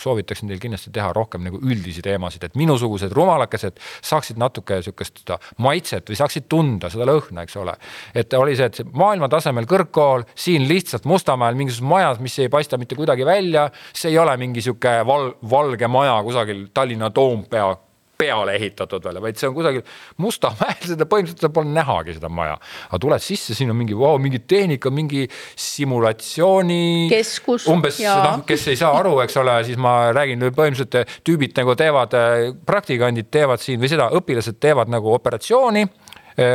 [0.00, 6.10] soovitaksin teil kindlasti teha rohkem nagu üldisi teemasid, et minusugused rumalakesed saaksid natuke sihukest maitset
[6.10, 7.76] või saaksid tunda seda lõhna, eks ole.
[8.14, 12.48] et oli see, et maailma tasemel kõrgkool pool, siin lihtsalt Mustamäel mingisuguses majas, mis ei
[12.48, 13.70] paista mitte kuidagi välja.
[13.92, 17.76] see ei ole mingi sihuke val-, valge maja kusagil Tallinna Toompea
[18.20, 19.80] peale ehitatud veel, vaid see on kusagil
[20.24, 22.58] Mustamäel, seda põhimõtteliselt pole nähagi, seda maja.
[22.90, 25.24] aga tuled sisse, siin on mingi wow,, mingi tehnika, mingi
[25.56, 27.08] simulatsiooni.
[27.12, 27.66] keskus.
[27.70, 32.16] umbes noh, kes ei saa aru, eks ole, siis ma räägin, põhimõtteliselt tüübid nagu teevad,
[32.68, 36.09] praktikandid teevad siin või seda, õpilased teevad nagu operatsiooni Eh,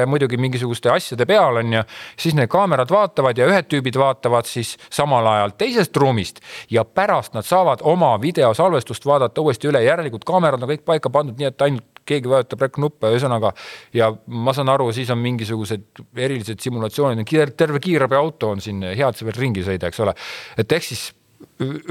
[0.10, 1.84] muidugi mingisuguste asjade peal on ju,
[2.20, 7.36] siis need kaamerad vaatavad ja ühed tüübid vaatavad siis samal ajal teisest ruumist ja pärast
[7.38, 11.68] nad saavad oma videosalvestust vaadata uuesti üle, järelikult kaamerad on kõik paika pandud nii, et
[11.68, 13.52] ainult keegi vajutab nuppe, ühesõnaga.
[13.94, 17.26] ja ma saan aru, siis on mingisugused erilised simulatsioonid,
[17.58, 20.14] terve kiirabiauto on siin hea, et sa veel ringi sõida, eks ole.
[20.58, 21.08] et ehk siis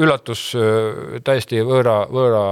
[0.01, 0.53] üllatus
[1.25, 2.45] täiesti võõra, võõra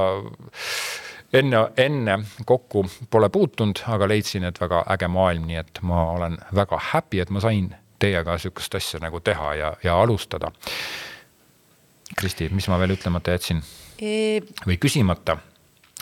[1.33, 6.39] enne, enne kokku pole puutunud, aga leidsin, et väga äge maailm, nii et ma olen
[6.55, 7.71] väga happy, et ma sain
[8.03, 10.51] teiega sihukest asja nagu teha ja, ja alustada.
[12.19, 13.63] Kristi, mis ma veel ütlemata jätsin
[13.99, 14.43] e...?
[14.67, 15.39] või küsimata?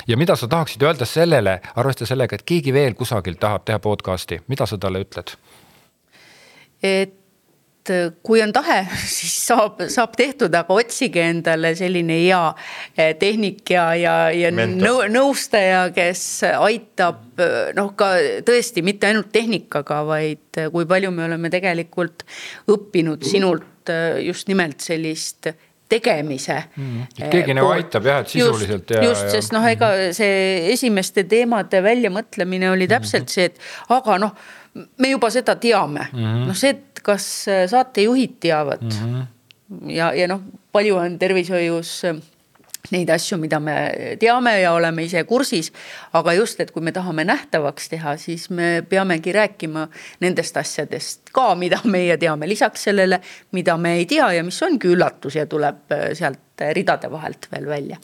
[0.09, 4.41] ja mida sa tahaksid öelda sellele, arvestades sellega, et keegi veel kusagil tahab teha podcast'i,
[4.49, 5.35] mida sa talle ütled?
[6.83, 7.20] et
[8.23, 8.83] kui on tahe,
[9.19, 15.07] siis saab, saab tehtud, aga otsige endale selline hea äh, tehnik ja, ja, ja nõu,
[15.11, 18.13] nõustaja, kes aitab äh, noh, ka
[18.47, 22.27] tõesti mitte ainult tehnikaga, vaid kui palju me oleme tegelikult
[22.71, 23.67] õppinud sinult
[24.21, 25.49] just nimelt sellist
[25.91, 27.09] tegemise mm..
[27.33, 28.95] keegi nagu aitab jah, et sisuliselt.
[28.95, 33.35] just, just, sest noh, ega see esimeste teemade väljamõtlemine oli täpselt mm -hmm.
[33.35, 34.37] see, et aga noh,
[35.03, 38.91] me juba seda teame mm -hmm., noh see, et kas äh, saatejuhid teavad mm.
[38.91, 39.91] -hmm.
[39.91, 40.41] ja, ja noh,
[40.73, 42.21] palju on tervishoius äh,
[42.91, 43.75] neid asju, mida me
[44.21, 45.73] teame ja oleme ise kursis.
[46.13, 49.89] aga just, et kui me tahame nähtavaks teha, siis me peamegi rääkima
[50.21, 53.21] nendest asjadest ka, mida meie teame, lisaks sellele,
[53.53, 57.67] mida me ei tea ja mis ongi üllatus ja tuleb äh, sealt ridade vahelt veel
[57.67, 57.99] välja.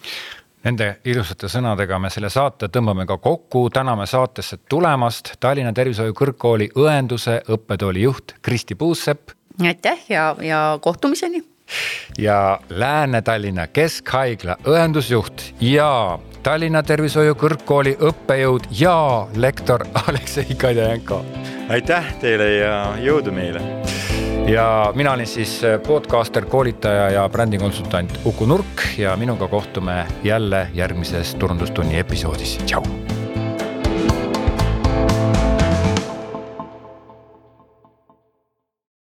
[0.67, 6.73] Nende ilusate sõnadega me selle saate tõmbame ka kokku, täname saatesse tulemast Tallinna Tervishoiu Kõrgkooli
[6.75, 9.31] õenduse õppetooli juht Kristi Puusepp.
[9.63, 11.45] aitäh ja, ja kohtumiseni.
[12.19, 21.25] ja Lääne-Tallinna Keskhaigla õendusjuht ja Tallinna Tervishoiu Kõrgkooli õppejõud ja lektor Aleksei Kadjenko.
[21.69, 23.63] aitäh teile ja jõudu meile
[24.47, 30.69] ja mina olin siis äh, podcaster, koolitaja ja brändikonsultant Uku Nurk ja minuga kohtume jälle
[30.75, 32.83] järgmises turundustunni episoodis, tšau